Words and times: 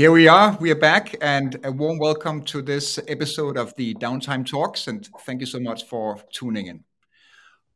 Here 0.00 0.12
we 0.12 0.28
are. 0.28 0.56
We 0.58 0.70
are 0.70 0.80
back, 0.80 1.14
and 1.20 1.60
a 1.62 1.70
warm 1.70 1.98
welcome 1.98 2.42
to 2.44 2.62
this 2.62 2.98
episode 3.06 3.58
of 3.58 3.74
the 3.76 3.92
Downtime 3.96 4.46
Talks. 4.46 4.88
And 4.88 5.06
thank 5.26 5.42
you 5.42 5.46
so 5.46 5.60
much 5.60 5.84
for 5.84 6.18
tuning 6.32 6.68
in. 6.68 6.84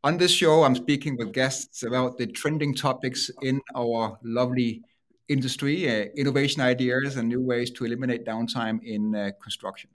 On 0.03 0.17
this 0.17 0.31
show, 0.31 0.63
I'm 0.63 0.75
speaking 0.75 1.19
with 1.19 1.35
guests 1.35 1.83
about 1.83 2.17
the 2.17 2.27
trending 2.27 2.75
topics 2.75 3.31
in 3.43 3.61
our 3.77 4.19
lovely 4.23 4.81
industry, 5.29 5.87
uh, 5.87 6.07
innovation 6.17 6.63
ideas, 6.63 7.19
and 7.19 7.29
new 7.29 7.43
ways 7.43 7.71
to 7.73 7.85
eliminate 7.85 8.25
downtime 8.25 8.83
in 8.83 9.15
uh, 9.15 9.33
construction. 9.43 9.91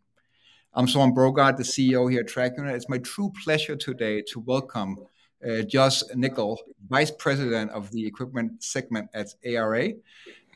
I'm 0.75 0.85
Søren 0.85 1.15
Brogaard, 1.15 1.57
the 1.57 1.63
CEO 1.63 2.11
here 2.11 2.19
at 2.19 2.27
TrackUnit. 2.27 2.75
It's 2.75 2.89
my 2.89 2.99
true 2.99 3.33
pleasure 3.43 3.75
today 3.75 4.21
to 4.33 4.39
welcome 4.41 4.97
uh, 5.43 5.63
Josh 5.63 6.03
Nickell, 6.13 6.59
Vice 6.89 7.09
President 7.09 7.71
of 7.71 7.89
the 7.89 8.05
Equipment 8.05 8.61
Segment 8.63 9.09
at 9.15 9.33
ARA 9.43 9.93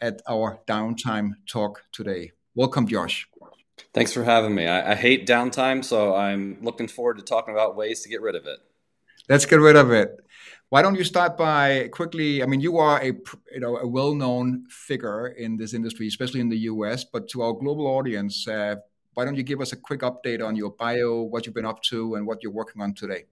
at 0.01 0.21
our 0.27 0.59
downtime 0.67 1.31
talk 1.47 1.83
today. 1.91 2.31
Welcome, 2.55 2.87
Josh. 2.87 3.27
Thanks 3.93 4.13
for 4.13 4.23
having 4.23 4.55
me. 4.55 4.67
I, 4.67 4.91
I, 4.91 4.95
hate 4.95 5.27
downtime, 5.27 5.83
so 5.83 6.15
I'm 6.15 6.57
looking 6.61 6.87
forward 6.87 7.17
to 7.17 7.23
talking 7.23 7.53
about 7.53 7.75
ways 7.75 8.01
to 8.01 8.09
get 8.09 8.21
rid 8.21 8.35
of 8.35 8.45
it. 8.45 8.59
Let's 9.29 9.45
get 9.45 9.59
rid 9.59 9.75
of 9.75 9.91
it. 9.91 10.17
Why 10.69 10.81
don't 10.81 10.95
you 10.95 11.03
start 11.03 11.37
by 11.37 11.89
quickly? 11.91 12.41
I 12.41 12.45
mean, 12.45 12.59
you 12.59 12.77
are 12.77 12.99
a 13.01 13.13
you 13.51 13.59
know 13.59 13.77
a 13.77 13.87
well-known 13.87 14.65
figure 14.69 15.27
in 15.27 15.57
this 15.57 15.73
industry, 15.73 16.07
especially 16.07 16.39
in 16.39 16.49
the 16.49 16.57
U.S. 16.73 17.03
But 17.03 17.27
to 17.29 17.43
our 17.43 17.53
global 17.53 17.85
audience, 17.85 18.47
uh, 18.47 18.77
why 19.13 19.25
don't 19.25 19.35
you 19.35 19.43
give 19.43 19.61
us 19.61 19.71
a 19.71 19.75
quick 19.75 20.01
update 20.01 20.43
on 20.43 20.55
your 20.55 20.71
bio, 20.71 21.21
what 21.21 21.45
you've 21.45 21.55
been 21.55 21.65
up 21.65 21.83
to, 21.83 22.15
and 22.15 22.25
what 22.25 22.41
you're 22.41 22.51
working 22.51 22.81
on 22.81 22.93
today? 22.95 23.25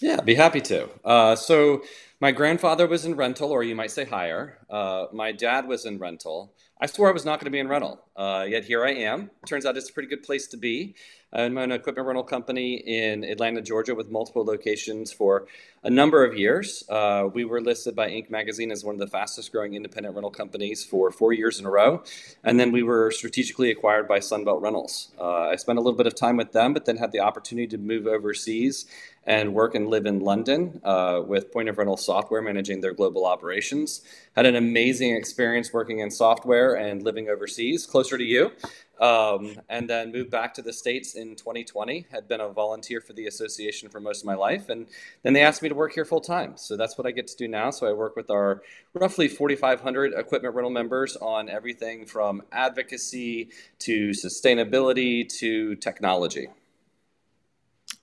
Yeah, 0.00 0.20
be 0.20 0.34
happy 0.34 0.60
to. 0.60 0.88
Uh, 1.04 1.36
so, 1.36 1.82
my 2.24 2.32
grandfather 2.32 2.86
was 2.86 3.04
in 3.04 3.14
rental, 3.16 3.50
or 3.50 3.62
you 3.62 3.74
might 3.74 3.90
say 3.90 4.06
hire. 4.06 4.56
Uh, 4.70 5.04
my 5.12 5.30
dad 5.30 5.68
was 5.68 5.84
in 5.84 5.98
rental. 5.98 6.54
I 6.80 6.86
swore 6.86 7.10
I 7.10 7.12
was 7.12 7.26
not 7.26 7.38
going 7.38 7.44
to 7.44 7.50
be 7.50 7.58
in 7.58 7.68
rental, 7.68 8.00
uh, 8.16 8.46
yet 8.48 8.64
here 8.64 8.82
I 8.82 8.92
am. 8.92 9.30
Turns 9.46 9.66
out 9.66 9.76
it's 9.76 9.90
a 9.90 9.92
pretty 9.92 10.08
good 10.08 10.22
place 10.22 10.46
to 10.46 10.56
be. 10.56 10.94
I'm 11.34 11.58
an 11.58 11.70
equipment 11.70 12.06
rental 12.06 12.22
company 12.22 12.76
in 12.76 13.24
Atlanta, 13.24 13.60
Georgia, 13.60 13.94
with 13.94 14.10
multiple 14.10 14.42
locations 14.42 15.12
for 15.12 15.46
a 15.82 15.90
number 15.90 16.24
of 16.24 16.38
years. 16.38 16.84
Uh, 16.88 17.28
we 17.30 17.44
were 17.44 17.60
listed 17.60 17.94
by 17.94 18.08
Inc. 18.08 18.30
magazine 18.30 18.70
as 18.70 18.84
one 18.84 18.94
of 18.94 19.00
the 19.00 19.06
fastest 19.06 19.52
growing 19.52 19.74
independent 19.74 20.14
rental 20.14 20.30
companies 20.30 20.82
for 20.82 21.10
four 21.10 21.34
years 21.34 21.58
in 21.60 21.66
a 21.66 21.70
row. 21.70 22.04
And 22.42 22.58
then 22.58 22.72
we 22.72 22.82
were 22.82 23.10
strategically 23.10 23.70
acquired 23.70 24.08
by 24.08 24.20
Sunbelt 24.20 24.62
Rentals. 24.62 25.10
Uh, 25.20 25.48
I 25.48 25.56
spent 25.56 25.78
a 25.78 25.82
little 25.82 25.98
bit 25.98 26.06
of 26.06 26.14
time 26.14 26.38
with 26.38 26.52
them, 26.52 26.72
but 26.72 26.86
then 26.86 26.96
had 26.96 27.12
the 27.12 27.20
opportunity 27.20 27.66
to 27.66 27.78
move 27.78 28.06
overseas 28.06 28.86
and 29.26 29.54
work 29.54 29.74
and 29.74 29.88
live 29.88 30.06
in 30.06 30.20
London 30.20 30.80
uh, 30.84 31.22
with 31.26 31.52
Point 31.52 31.68
of 31.68 31.78
Rental 31.78 31.96
Software, 31.96 32.42
managing 32.42 32.80
their 32.80 32.92
global 32.92 33.24
operations. 33.24 34.02
Had 34.36 34.46
an 34.46 34.56
amazing 34.56 35.14
experience 35.14 35.72
working 35.72 36.00
in 36.00 36.10
software 36.10 36.74
and 36.74 37.02
living 37.02 37.28
overseas, 37.28 37.86
closer 37.86 38.18
to 38.18 38.24
you. 38.24 38.52
Um, 39.00 39.60
and 39.68 39.90
then 39.90 40.12
moved 40.12 40.30
back 40.30 40.54
to 40.54 40.62
the 40.62 40.72
States 40.72 41.16
in 41.16 41.34
2020. 41.34 42.06
Had 42.12 42.28
been 42.28 42.40
a 42.40 42.48
volunteer 42.48 43.00
for 43.00 43.12
the 43.12 43.26
association 43.26 43.88
for 43.88 43.98
most 43.98 44.20
of 44.20 44.26
my 44.26 44.36
life. 44.36 44.68
And 44.68 44.86
then 45.24 45.32
they 45.32 45.42
asked 45.42 45.62
me 45.62 45.68
to 45.68 45.74
work 45.74 45.94
here 45.94 46.04
full 46.04 46.20
time. 46.20 46.56
So 46.56 46.76
that's 46.76 46.96
what 46.96 47.04
I 47.06 47.10
get 47.10 47.26
to 47.26 47.36
do 47.36 47.48
now. 47.48 47.70
So 47.70 47.88
I 47.88 47.92
work 47.92 48.14
with 48.14 48.30
our 48.30 48.62
roughly 48.92 49.26
4,500 49.26 50.14
equipment 50.14 50.54
rental 50.54 50.70
members 50.70 51.16
on 51.16 51.48
everything 51.48 52.06
from 52.06 52.42
advocacy 52.52 53.48
to 53.80 54.10
sustainability 54.10 55.28
to 55.40 55.74
technology. 55.76 56.48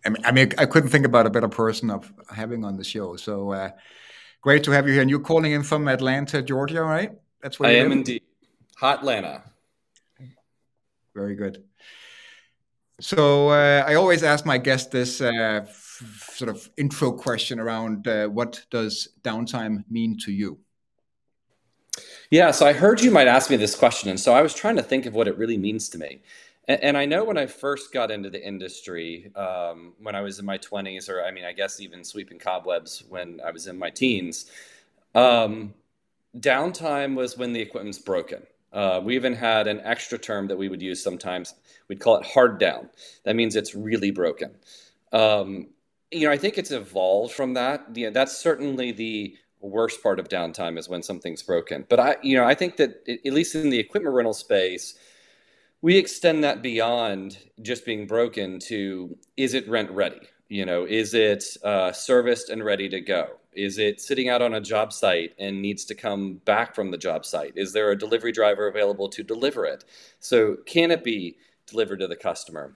I 0.05 0.09
mean, 0.09 0.25
I 0.25 0.31
mean, 0.31 0.51
I 0.57 0.65
couldn't 0.65 0.89
think 0.89 1.05
about 1.05 1.25
a 1.25 1.29
better 1.29 1.49
person 1.49 1.89
of 1.89 2.11
having 2.33 2.63
on 2.63 2.77
the 2.77 2.83
show. 2.83 3.15
So 3.15 3.51
uh, 3.51 3.69
great 4.41 4.63
to 4.63 4.71
have 4.71 4.87
you 4.87 4.93
here. 4.93 5.01
And 5.01 5.09
you're 5.09 5.19
calling 5.19 5.51
in 5.51 5.63
from 5.63 5.87
Atlanta, 5.87 6.41
Georgia, 6.41 6.81
right? 6.81 7.11
That's 7.41 7.59
where 7.59 7.69
I 7.69 7.73
am 7.73 7.89
live? 7.89 7.97
indeed. 7.97 8.23
Hot 8.77 8.99
Atlanta. 8.99 9.43
Very 11.13 11.35
good. 11.35 11.63
So 12.99 13.49
uh, 13.49 13.83
I 13.87 13.95
always 13.95 14.23
ask 14.23 14.45
my 14.45 14.57
guests 14.57 14.89
this 14.91 15.21
uh, 15.21 15.61
f- 15.63 16.29
sort 16.35 16.49
of 16.49 16.69
intro 16.77 17.11
question 17.11 17.59
around 17.59 18.07
uh, 18.07 18.27
what 18.27 18.63
does 18.69 19.09
downtime 19.23 19.83
mean 19.89 20.17
to 20.19 20.31
you? 20.31 20.59
Yeah, 22.29 22.51
so 22.51 22.65
I 22.65 22.73
heard 22.73 23.01
you 23.01 23.11
might 23.11 23.27
ask 23.27 23.49
me 23.49 23.57
this 23.57 23.75
question, 23.75 24.09
and 24.09 24.19
so 24.19 24.33
I 24.33 24.41
was 24.41 24.53
trying 24.53 24.77
to 24.77 24.83
think 24.83 25.05
of 25.05 25.13
what 25.13 25.27
it 25.27 25.37
really 25.37 25.57
means 25.57 25.89
to 25.89 25.97
me. 25.97 26.21
And, 26.71 26.83
and 26.83 26.97
I 26.97 27.05
know 27.05 27.25
when 27.25 27.37
I 27.37 27.47
first 27.47 27.91
got 27.91 28.11
into 28.11 28.29
the 28.29 28.41
industry, 28.41 29.29
um, 29.35 29.93
when 30.01 30.15
I 30.15 30.21
was 30.21 30.39
in 30.39 30.45
my 30.45 30.57
20s, 30.57 31.09
or 31.09 31.23
I 31.23 31.31
mean, 31.31 31.43
I 31.43 31.51
guess 31.51 31.81
even 31.81 32.03
sweeping 32.05 32.39
cobwebs 32.39 33.03
when 33.09 33.41
I 33.45 33.51
was 33.51 33.67
in 33.67 33.77
my 33.77 33.89
teens, 33.89 34.49
um, 35.13 35.73
downtime 36.37 37.15
was 37.15 37.37
when 37.37 37.51
the 37.51 37.59
equipment's 37.59 37.99
broken. 37.99 38.43
Uh, 38.71 39.01
we 39.03 39.15
even 39.15 39.33
had 39.33 39.67
an 39.67 39.81
extra 39.81 40.17
term 40.17 40.47
that 40.47 40.57
we 40.57 40.69
would 40.69 40.81
use 40.81 41.03
sometimes. 41.03 41.55
We'd 41.89 41.99
call 41.99 42.15
it 42.15 42.25
hard 42.25 42.57
down. 42.57 42.89
That 43.25 43.35
means 43.35 43.57
it's 43.57 43.75
really 43.75 44.11
broken. 44.11 44.51
Um, 45.11 45.67
you 46.09 46.25
know, 46.25 46.31
I 46.31 46.37
think 46.37 46.57
it's 46.57 46.71
evolved 46.71 47.33
from 47.33 47.53
that. 47.55 47.85
You 47.93 48.05
know, 48.05 48.11
that's 48.13 48.37
certainly 48.37 48.93
the 48.93 49.35
worst 49.59 50.01
part 50.01 50.19
of 50.19 50.29
downtime 50.29 50.77
is 50.77 50.87
when 50.87 51.03
something's 51.03 51.43
broken. 51.43 51.85
But 51.89 51.99
I, 51.99 52.15
you 52.23 52.37
know, 52.37 52.45
I 52.45 52.55
think 52.55 52.77
that 52.77 53.05
at 53.09 53.33
least 53.33 53.55
in 53.55 53.69
the 53.69 53.79
equipment 53.79 54.15
rental 54.15 54.33
space, 54.33 54.95
we 55.81 55.97
extend 55.97 56.43
that 56.43 56.61
beyond 56.61 57.37
just 57.61 57.85
being 57.85 58.07
broken 58.07 58.59
to 58.59 59.17
is 59.37 59.53
it 59.53 59.67
rent 59.67 59.91
ready? 59.91 60.21
You 60.47 60.65
know, 60.65 60.85
is 60.85 61.13
it 61.13 61.45
uh, 61.63 61.91
serviced 61.91 62.49
and 62.49 62.63
ready 62.63 62.89
to 62.89 63.01
go? 63.01 63.37
Is 63.53 63.77
it 63.77 63.99
sitting 63.99 64.29
out 64.29 64.41
on 64.41 64.53
a 64.53 64.61
job 64.61 64.93
site 64.93 65.33
and 65.39 65.61
needs 65.61 65.85
to 65.85 65.95
come 65.95 66.35
back 66.45 66.75
from 66.75 66.91
the 66.91 66.97
job 66.97 67.25
site? 67.25 67.53
Is 67.55 67.73
there 67.73 67.91
a 67.91 67.97
delivery 67.97 68.31
driver 68.31 68.67
available 68.67 69.09
to 69.09 69.23
deliver 69.23 69.65
it? 69.65 69.83
So, 70.19 70.57
can 70.65 70.91
it 70.91 71.03
be 71.03 71.37
delivered 71.67 71.99
to 71.99 72.07
the 72.07 72.15
customer? 72.15 72.75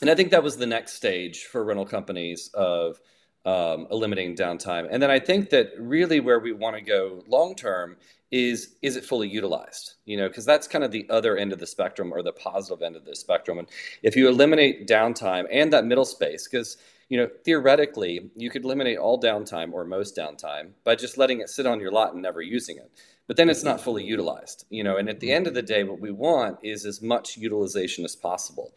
And 0.00 0.10
I 0.10 0.14
think 0.14 0.30
that 0.30 0.42
was 0.42 0.56
the 0.56 0.66
next 0.66 0.94
stage 0.94 1.44
for 1.44 1.64
rental 1.64 1.86
companies 1.86 2.50
of 2.54 3.00
um, 3.44 3.86
eliminating 3.90 4.36
downtime. 4.36 4.88
And 4.90 5.02
then 5.02 5.10
I 5.10 5.18
think 5.18 5.50
that 5.50 5.72
really 5.78 6.20
where 6.20 6.38
we 6.38 6.52
want 6.52 6.76
to 6.76 6.82
go 6.82 7.22
long 7.26 7.54
term 7.54 7.96
is 8.30 8.76
is 8.80 8.96
it 8.96 9.04
fully 9.04 9.28
utilized? 9.28 9.94
You 10.04 10.16
know 10.16 10.28
because 10.28 10.44
that's 10.44 10.68
kind 10.68 10.84
of 10.84 10.90
the 10.90 11.06
other 11.10 11.36
end 11.36 11.52
of 11.52 11.58
the 11.58 11.66
spectrum 11.66 12.12
or 12.12 12.22
the 12.22 12.32
positive 12.32 12.82
end 12.82 12.96
of 12.96 13.04
the 13.04 13.16
spectrum. 13.16 13.58
And 13.58 13.68
if 14.02 14.16
you 14.16 14.28
eliminate 14.28 14.86
downtime 14.86 15.46
and 15.50 15.72
that 15.72 15.84
middle 15.84 16.04
space 16.04 16.46
because 16.46 16.76
you 17.08 17.18
know 17.18 17.28
theoretically 17.44 18.30
you 18.36 18.50
could 18.50 18.64
eliminate 18.64 18.98
all 18.98 19.20
downtime 19.20 19.72
or 19.72 19.84
most 19.84 20.16
downtime 20.16 20.70
by 20.84 20.94
just 20.94 21.18
letting 21.18 21.40
it 21.40 21.50
sit 21.50 21.66
on 21.66 21.80
your 21.80 21.90
lot 21.90 22.12
and 22.12 22.22
never 22.22 22.40
using 22.40 22.76
it. 22.76 22.90
But 23.26 23.36
then 23.36 23.48
it's 23.48 23.62
not 23.62 23.76
mm-hmm. 23.76 23.84
fully 23.84 24.04
utilized 24.04 24.64
you 24.70 24.84
know 24.84 24.96
and 24.96 25.08
at 25.08 25.20
the 25.20 25.28
mm-hmm. 25.28 25.36
end 25.36 25.46
of 25.48 25.54
the 25.54 25.62
day 25.62 25.82
what 25.82 26.00
we 26.00 26.12
want 26.12 26.58
is 26.62 26.86
as 26.86 27.02
much 27.02 27.36
utilization 27.36 28.04
as 28.04 28.14
possible. 28.14 28.72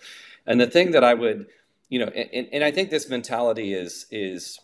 And 0.47 0.59
the 0.59 0.67
thing 0.67 0.91
that 0.91 1.03
i 1.03 1.13
would 1.13 1.47
you 1.89 1.99
know 1.99 2.07
and, 2.07 2.49
and 2.51 2.63
i 2.63 2.71
think 2.71 2.89
this 2.89 3.07
mentality 3.07 3.73
is 3.73 4.07
is 4.09 4.59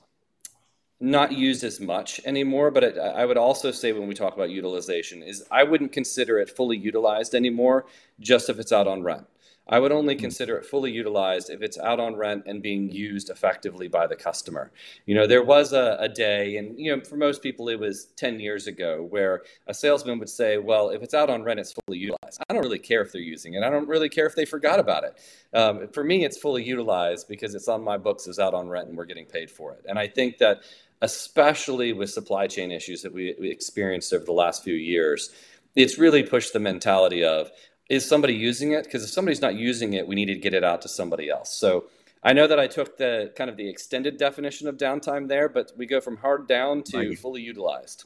not 1.00 1.32
used 1.32 1.64
as 1.64 1.80
much 1.80 2.20
anymore. 2.26 2.72
But 2.72 2.84
it, 2.84 2.98
I 2.98 3.26
would 3.26 3.38
also 3.38 3.72
say 3.72 3.92
when 3.92 4.08
we 4.08 4.14
talk 4.14 4.36
about 4.36 4.50
utilization 4.50 5.24
is 5.24 5.44
I 5.52 5.64
wouldn't 5.64 5.92
consider 5.92 6.40
it 6.40 6.50
fully 6.50 6.78
utilized 6.78 7.36
anymore 7.36 7.86
just 8.20 8.50
if 8.50 8.60
it's 8.60 8.72
out 8.72 8.88
on 8.88 9.04
rent. 9.04 9.26
I 9.70 9.80
would 9.80 9.92
only 9.92 10.16
hmm. 10.16 10.22
consider 10.22 10.58
it 10.58 10.66
fully 10.66 10.92
utilized 10.92 11.50
if 11.50 11.62
it's 11.62 11.78
out 11.78 12.00
on 12.00 12.16
rent 12.16 12.44
and 12.48 12.62
being 12.62 12.92
used 12.92 13.30
effectively 13.30 13.88
by 13.88 14.08
the 14.08 14.16
customer. 14.16 14.72
You 15.06 15.16
know, 15.16 15.28
there 15.28 15.44
was 15.44 15.74
a, 15.74 15.96
a, 16.00 16.10
day, 16.10 16.58
and 16.58 16.78
you 16.78 16.96
know, 16.96 17.04
for 17.04 17.18
most 17.18 17.44
people, 17.44 17.70
it 17.70 17.80
was 17.80 18.06
10 18.18 18.40
years 18.40 18.68
ago, 18.68 19.04
where 19.10 19.44
a 19.68 19.74
salesman 19.74 20.20
would 20.20 20.30
say, 20.30 20.58
Well, 20.58 20.90
if 20.90 21.04
it's 21.04 21.14
out 21.14 21.30
on 21.30 21.44
rent, 21.44 21.60
it's 21.60 21.74
fully 21.86 22.00
utilized. 22.00 22.42
I 22.50 22.54
don't 22.54 22.64
really 22.64 22.80
care 22.80 23.02
if 23.02 23.12
they're 23.12 23.22
using 23.22 23.54
it, 23.54 23.64
I 23.64 23.70
don't 23.70 23.88
really 23.88 24.10
care 24.10 24.26
if 24.26 24.36
they 24.36 24.46
forgot 24.46 24.80
about 24.80 25.04
it. 25.04 25.18
Um, 25.54 25.88
for 25.90 26.04
me, 26.04 26.26
it's 26.26 26.38
fully 26.38 26.64
utilized 26.64 27.28
because 27.28 27.54
it's 27.54 27.68
on 27.68 27.84
my 27.84 27.98
books 27.98 28.28
as 28.28 28.40
out 28.40 28.54
on 28.54 28.68
rent 28.68 28.90
and 28.90 28.98
we're 28.98 29.06
getting 29.06 29.26
paid 29.26 29.52
for 29.52 29.74
it. 29.74 29.86
And 29.88 30.00
I 30.00 30.08
think 30.08 30.40
that 30.40 30.62
especially 31.02 31.94
with 31.94 32.10
supply 32.10 32.48
chain 32.48 32.72
issues 32.72 33.02
that 33.02 33.14
we, 33.14 33.36
we 33.40 33.50
experienced 33.50 34.14
over 34.14 34.26
the 34.26 34.32
last 34.32 34.64
few 34.64 34.74
years, 34.74 35.32
it's 35.76 35.98
really 35.98 36.24
pushed 36.24 36.54
the 36.54 36.60
mentality 36.60 37.24
of 37.24 37.52
is 37.90 38.08
somebody 38.08 38.34
using 38.34 38.74
it? 38.74 38.84
Because 38.84 39.04
if 39.04 39.10
somebody's 39.10 39.42
not 39.42 39.56
using 39.56 39.94
it, 39.94 40.08
we 40.08 40.16
need 40.16 40.28
to 40.28 40.36
get 40.36 40.54
it 40.54 40.64
out 40.64 40.82
to 40.84 40.90
somebody 40.90 41.30
else. 41.30 41.56
So 41.56 41.86
I 42.22 42.34
know 42.34 42.48
that 42.48 42.60
I 42.60 42.68
took 42.68 42.98
the 42.98 43.32
kind 43.36 43.50
of 43.50 43.58
the 43.58 43.68
extended 43.68 44.18
definition 44.18 44.68
of 44.68 44.78
downtime 44.78 45.28
there, 45.28 45.50
but 45.50 45.72
we 45.78 45.86
go 45.86 46.02
from 46.02 46.18
hard 46.18 46.48
down 46.48 46.84
to 46.84 46.98
like 46.98 47.18
fully 47.18 47.42
utilized. 47.42 48.06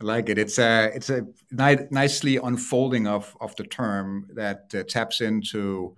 I 0.00 0.04
like 0.04 0.28
it. 0.28 0.38
It's 0.38 0.58
a 0.58 0.90
it's 0.94 1.10
a 1.10 1.26
ni- 1.50 1.86
nicely 1.90 2.36
unfolding 2.36 3.06
of 3.06 3.36
of 3.40 3.56
the 3.56 3.64
term 3.64 4.28
that 4.34 4.72
uh, 4.74 4.82
taps 4.84 5.20
into 5.20 5.96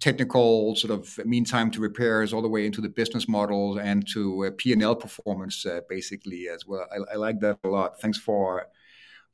technical 0.00 0.74
sort 0.74 0.90
of 0.90 1.24
mean 1.26 1.44
time 1.44 1.70
to 1.70 1.80
repairs 1.80 2.32
all 2.32 2.42
the 2.42 2.48
way 2.48 2.64
into 2.64 2.80
the 2.80 2.88
business 2.88 3.28
models 3.28 3.78
and 3.78 4.08
to 4.08 4.46
uh, 4.46 4.50
P&L 4.56 4.96
performance 4.96 5.66
uh, 5.66 5.80
basically 5.88 6.48
as 6.48 6.66
well. 6.66 6.86
I, 6.90 7.12
I, 7.12 7.16
like 7.16 7.38
that 7.40 7.58
a 7.64 7.68
lot. 7.68 8.00
Thanks 8.00 8.18
for 8.18 8.66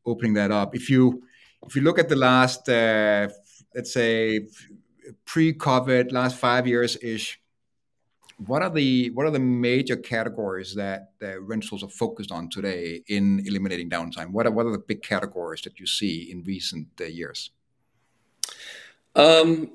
opening 0.05 0.35
that 0.35 0.51
up. 0.51 0.75
If 0.75 0.91
you 0.91 1.23
if 1.67 1.77
you 1.77 1.83
look 1.83 1.99
at 1.99 2.09
the 2.09 2.17
last 2.17 2.69
uh, 2.69 3.29
let's 3.75 3.93
say 3.93 4.49
pre-COVID 5.25 6.13
last 6.13 6.37
five 6.37 6.67
years 6.67 6.99
ish, 7.01 7.41
what 8.39 8.63
are 8.63 8.71
the 8.71 9.11
what 9.11 9.25
are 9.25 9.31
the 9.31 9.39
major 9.39 9.97
categories 9.97 10.75
that 10.75 11.13
the 11.21 11.41
rentals 11.41 11.83
are 11.85 11.89
focused 11.89 12.33
on 12.33 12.51
today 12.51 13.03
in 13.07 13.41
eliminating 13.47 13.89
downtime? 13.89 14.31
What 14.31 14.47
are 14.47 14.51
what 14.51 14.67
are 14.67 14.73
the 14.73 14.79
big 14.79 15.03
categories 15.03 15.63
that 15.63 15.79
you 15.79 15.87
see 15.87 16.31
in 16.31 16.43
recent 16.43 16.89
uh, 17.01 17.05
years? 17.05 17.51
Um, 19.15 19.71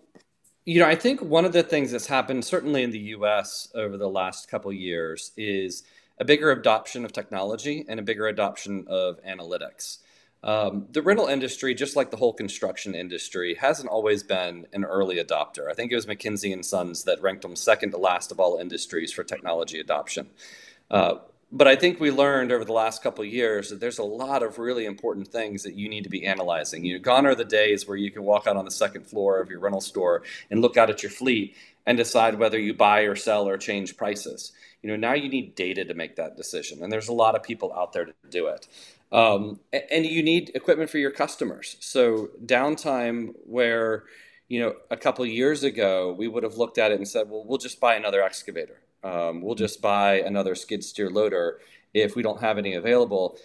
you 0.66 0.80
know, 0.80 0.88
I 0.88 0.96
think 0.96 1.22
one 1.22 1.46
of 1.46 1.54
the 1.54 1.64
things 1.64 1.92
that's 1.92 2.08
happened, 2.08 2.46
certainly 2.46 2.84
in 2.84 2.92
the 2.92 3.00
U.S. 3.00 3.70
over 3.74 3.98
the 3.98 4.10
last 4.10 4.50
couple 4.50 4.72
years, 4.72 5.32
is 5.36 5.84
a 6.20 6.26
bigger 6.26 6.52
adoption 6.52 7.04
of 7.04 7.12
technology 7.12 7.84
and 7.90 8.00
a 8.00 8.04
bigger 8.04 8.28
adoption 8.28 8.86
of 8.88 9.20
analytics. 9.24 9.98
Um, 10.44 10.88
the 10.92 11.02
rental 11.02 11.28
industry, 11.28 11.74
just 11.74 11.96
like 11.96 12.10
the 12.10 12.18
whole 12.18 12.34
construction 12.34 12.96
industry, 12.96 13.56
hasn't 13.56 13.90
always 13.90 14.24
been 14.24 14.68
an 14.74 14.84
early 14.84 15.18
adopter. 15.18 15.70
I 15.70 15.74
think 15.74 15.92
it 15.92 15.96
was 15.96 16.06
McKinsey 16.06 16.54
and 16.54 16.66
Sons 16.66 17.04
that 17.04 17.22
ranked 17.22 17.44
them 17.44 17.56
second 17.56 17.92
to 17.92 17.98
last 17.98 18.32
of 18.32 18.40
all 18.40 18.58
industries 18.58 19.12
for 19.12 19.24
technology 19.24 19.80
adoption. 19.80 20.30
Uh, 20.90 21.16
but 21.52 21.68
I 21.68 21.76
think 21.76 22.00
we 22.00 22.12
learned 22.12 22.52
over 22.52 22.64
the 22.64 22.72
last 22.74 23.04
couple 23.04 23.26
years 23.26 23.70
that 23.70 23.80
there's 23.80 24.00
a 24.00 24.04
lot 24.04 24.42
of 24.42 24.58
really 24.58 24.86
important 24.86 25.28
things 25.28 25.64
that 25.64 25.76
you 25.76 25.90
need 25.90 26.04
to 26.06 26.10
be 26.10 26.26
analyzing. 26.26 26.86
You 26.86 26.94
know, 26.94 27.02
gone 27.02 27.26
are 27.26 27.36
the 27.36 27.44
days 27.44 27.88
where 27.88 27.98
you 27.98 28.10
can 28.10 28.24
walk 28.24 28.48
out 28.48 28.56
on 28.56 28.66
the 28.66 28.72
second 28.72 29.06
floor 29.06 29.40
of 29.42 29.50
your 29.50 29.60
rental 29.60 29.82
store 29.82 30.24
and 30.50 30.62
look 30.62 30.78
out 30.78 30.90
at 30.90 31.04
your 31.04 31.10
fleet 31.10 31.56
and 31.86 31.98
decide 31.98 32.40
whether 32.40 32.60
you 32.60 32.74
buy 32.74 33.02
or 33.02 33.16
sell 33.16 33.48
or 33.48 33.58
change 33.58 33.98
prices. 33.98 34.54
You 34.82 34.90
know, 34.90 34.96
now 34.96 35.14
you 35.14 35.30
need 35.30 35.56
data 35.56 35.84
to 35.84 35.94
make 35.94 36.16
that 36.16 36.38
decision, 36.38 36.84
and 36.84 36.92
there's 36.92 37.10
a 37.10 37.14
lot 37.14 37.36
of 37.36 37.44
people 37.44 37.74
out 37.74 37.94
there 37.94 38.06
to 38.06 38.14
do 38.30 38.48
it. 38.48 38.68
Um, 39.12 39.60
and 39.92 40.06
you 40.06 40.24
need 40.24 40.52
equipment 40.56 40.90
for 40.90 40.98
your 40.98 41.12
customers. 41.12 41.76
So 41.82 42.30
downtime 42.46 43.34
where 43.46 44.06
you 44.48 44.62
know 44.62 44.76
a 44.90 44.98
couple 44.98 45.26
years 45.26 45.64
ago 45.64 46.16
we 46.18 46.28
would 46.28 46.44
have 46.44 46.56
looked 46.56 46.78
at 46.78 46.92
it 46.92 46.98
and 46.98 47.08
said, 47.08 47.30
well, 47.30 47.44
we'll 47.46 47.58
just 47.58 47.80
buy 47.82 47.96
another 47.96 48.22
excavator. 48.24 48.80
Um, 49.04 49.42
we'll 49.42 49.56
just 49.56 49.82
buy 49.82 50.20
another 50.20 50.56
skid 50.56 50.84
steer 50.84 51.10
loader 51.10 51.60
if 51.94 52.16
we 52.16 52.24
don't 52.24 52.42
have 52.42 52.58
any 52.58 52.76
available. 52.76 53.38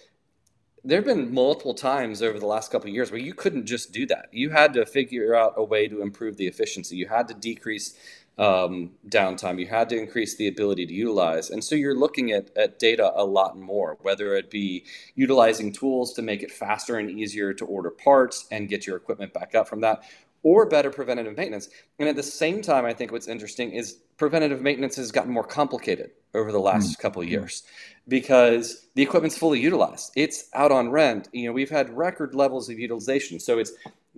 There 0.83 0.99
have 0.99 1.05
been 1.05 1.33
multiple 1.33 1.73
times 1.73 2.21
over 2.21 2.39
the 2.39 2.45
last 2.45 2.71
couple 2.71 2.87
of 2.87 2.93
years 2.93 3.11
where 3.11 3.19
you 3.19 3.33
couldn't 3.33 3.65
just 3.65 3.91
do 3.91 4.05
that. 4.07 4.27
You 4.31 4.51
had 4.51 4.73
to 4.73 4.85
figure 4.85 5.35
out 5.35 5.53
a 5.57 5.63
way 5.63 5.87
to 5.87 6.01
improve 6.01 6.37
the 6.37 6.47
efficiency. 6.47 6.95
You 6.95 7.07
had 7.07 7.27
to 7.27 7.33
decrease 7.33 7.95
um, 8.37 8.91
downtime. 9.09 9.59
You 9.59 9.67
had 9.67 9.89
to 9.89 9.97
increase 9.97 10.35
the 10.35 10.47
ability 10.47 10.85
to 10.85 10.93
utilize. 10.93 11.49
And 11.49 11.63
so 11.63 11.75
you're 11.75 11.97
looking 11.97 12.31
at, 12.31 12.55
at 12.55 12.77
data 12.77 13.11
a 13.15 13.25
lot 13.25 13.57
more, 13.57 13.97
whether 14.01 14.35
it 14.35 14.51
be 14.51 14.85
utilizing 15.15 15.73
tools 15.73 16.13
to 16.13 16.21
make 16.21 16.43
it 16.43 16.51
faster 16.51 16.97
and 16.97 17.09
easier 17.09 17.53
to 17.53 17.65
order 17.65 17.89
parts 17.89 18.45
and 18.51 18.69
get 18.69 18.85
your 18.85 18.95
equipment 18.95 19.33
back 19.33 19.55
up 19.55 19.67
from 19.67 19.81
that, 19.81 20.03
or 20.47 20.65
better 20.65 20.89
preventative 20.89 21.35
maintenance. 21.35 21.67
And 21.99 22.07
at 22.07 22.15
the 22.15 22.23
same 22.23 22.61
time, 22.61 22.85
I 22.85 22.93
think 22.93 23.11
what's 23.11 23.27
interesting 23.27 23.71
is 23.71 23.97
preventative 24.15 24.61
maintenance 24.61 24.95
has 24.95 25.11
gotten 25.11 25.33
more 25.33 25.43
complicated 25.43 26.11
over 26.33 26.53
the 26.53 26.59
last 26.59 26.93
mm-hmm. 26.93 27.01
couple 27.01 27.21
of 27.21 27.27
years 27.27 27.63
because 28.07 28.87
the 28.95 29.01
equipment's 29.01 29.37
fully 29.37 29.59
utilized. 29.59 30.13
It's 30.15 30.47
out 30.53 30.71
on 30.71 30.89
rent. 30.89 31.27
You 31.33 31.47
know, 31.47 31.51
we've 31.51 31.69
had 31.69 31.89
record 31.89 32.33
levels 32.33 32.69
of 32.69 32.79
utilization. 32.79 33.41
So 33.41 33.59
it's 33.59 33.73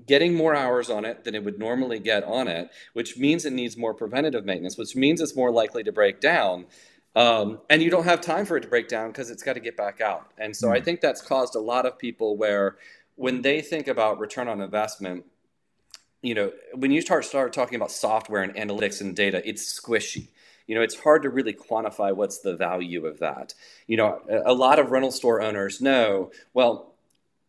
getting 0.06 0.36
more 0.36 0.56
hours 0.56 0.92
on 0.92 1.04
it 1.04 1.24
than 1.24 1.34
it 1.34 1.44
would 1.44 1.58
normally 1.58 1.98
get 1.98 2.24
on 2.26 2.48
it, 2.48 2.70
which 2.94 3.18
means 3.18 3.44
it 3.44 3.54
needs 3.54 3.76
more 3.76 3.96
preventative 3.96 4.46
maintenance, 4.46 4.78
which 4.78 4.96
means 4.96 5.22
it's 5.22 5.36
more 5.36 5.52
likely 5.52 5.84
to 5.84 5.92
break 5.92 6.20
down. 6.20 6.68
Um, 7.16 7.60
and 7.72 7.82
you 7.82 7.90
don't 7.90 8.04
have 8.04 8.22
time 8.22 8.46
for 8.46 8.56
it 8.56 8.62
to 8.62 8.68
break 8.68 8.88
down 8.88 9.08
because 9.08 9.32
it's 9.32 9.42
got 9.42 9.54
to 9.54 9.60
get 9.60 9.76
back 9.76 10.00
out. 10.00 10.28
And 10.38 10.56
so 10.56 10.68
mm. 10.68 10.78
I 10.78 10.80
think 10.80 11.02
that's 11.02 11.24
caused 11.24 11.56
a 11.56 11.60
lot 11.60 11.88
of 11.88 11.98
people 11.98 12.38
where 12.38 12.78
when 13.16 13.42
they 13.42 13.62
think 13.62 13.88
about 13.88 14.20
return 14.20 14.48
on 14.48 14.62
investment, 14.62 15.26
you 16.22 16.36
know, 16.36 16.52
when 16.74 16.92
you 16.92 17.02
start 17.02 17.26
start 17.26 17.54
talking 17.54 17.76
about 17.76 17.92
software 17.92 18.44
and 18.44 18.56
analytics 18.56 19.02
and 19.02 19.16
data, 19.16 19.48
it's 19.48 19.80
squishy. 19.80 20.28
You 20.68 20.76
know, 20.76 20.82
it's 20.82 21.00
hard 21.00 21.24
to 21.24 21.30
really 21.30 21.54
quantify 21.54 22.16
what's 22.16 22.40
the 22.40 22.56
value 22.56 23.06
of 23.06 23.20
that. 23.20 23.56
You 23.88 23.98
know, 23.98 24.22
a, 24.30 24.52
a 24.52 24.54
lot 24.54 24.78
of 24.78 24.92
rental 24.92 25.12
store 25.12 25.42
owners 25.42 25.82
know, 25.82 26.32
well, 26.54 26.90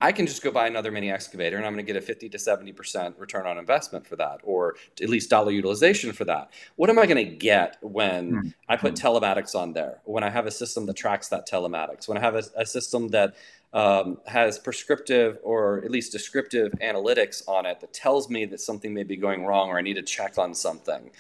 I 0.03 0.13
can 0.13 0.27
just 0.27 0.43
go 0.43 0.51
buy 0.51 0.67
another 0.67 0.91
mini 0.91 1.11
excavator 1.11 1.59
and 1.59 1.67
I'm 1.67 1.75
going 1.75 1.85
to 1.85 1.93
get 1.93 2.03
a 2.03 2.05
50 2.05 2.31
to 2.31 2.39
70% 2.39 3.19
return 3.19 3.47
on 3.47 3.59
investment 3.59 4.07
for 4.07 4.17
that, 4.17 4.41
or 4.43 4.77
at 5.03 5.11
least 5.11 5.29
dollar 5.29 5.51
utilization 5.51 6.13
for 6.13 6.25
that. 6.25 6.51
What 6.77 6.89
am 6.89 6.99
I 6.99 7.05
going 7.05 7.23
to 7.23 7.37
get 7.37 7.77
when 7.83 8.33
mm-hmm. 8.33 8.49
I 8.67 8.77
put 8.77 8.99
hmm. 8.99 9.07
telematics 9.07 9.55
on 9.55 9.75
there? 9.75 9.99
When 10.05 10.25
I 10.25 10.31
have 10.31 10.47
a 10.47 10.51
system 10.51 10.87
that 10.87 10.97
tracks 10.97 11.29
that 11.29 11.47
telematics? 11.47 12.09
When 12.09 12.17
I 12.17 12.23
have 12.23 12.35
a, 12.35 12.45
a 12.57 12.65
system 12.65 13.09
that 13.09 13.35
um, 13.73 14.19
has 14.27 14.59
prescriptive 14.59 15.39
or 15.43 15.83
at 15.85 15.91
least 15.91 16.13
descriptive 16.13 16.73
analytics 16.83 17.47
on 17.49 17.67
it 17.67 17.81
that 17.81 17.93
tells 17.93 18.29
me 18.29 18.45
that 18.47 18.61
something 18.61 18.93
may 18.93 19.05
be 19.05 19.17
going 19.17 19.45
wrong 19.45 19.69
or 19.69 19.79
I 19.79 19.83
need 19.83 19.95
to 19.95 20.03
check 20.03 20.39
on 20.39 20.55
something. 20.55 21.11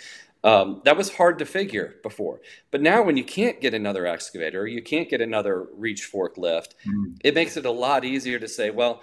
Um, 0.42 0.80
that 0.84 0.96
was 0.96 1.14
hard 1.14 1.38
to 1.40 1.46
figure 1.46 1.96
before. 2.02 2.40
But 2.70 2.80
now, 2.80 3.02
when 3.02 3.16
you 3.16 3.24
can't 3.24 3.60
get 3.60 3.74
another 3.74 4.06
excavator, 4.06 4.66
you 4.66 4.82
can't 4.82 5.08
get 5.08 5.20
another 5.20 5.66
reach 5.76 6.10
forklift, 6.10 6.74
mm. 6.86 7.16
it 7.22 7.34
makes 7.34 7.58
it 7.58 7.66
a 7.66 7.70
lot 7.70 8.04
easier 8.04 8.38
to 8.38 8.48
say, 8.48 8.70
well, 8.70 9.02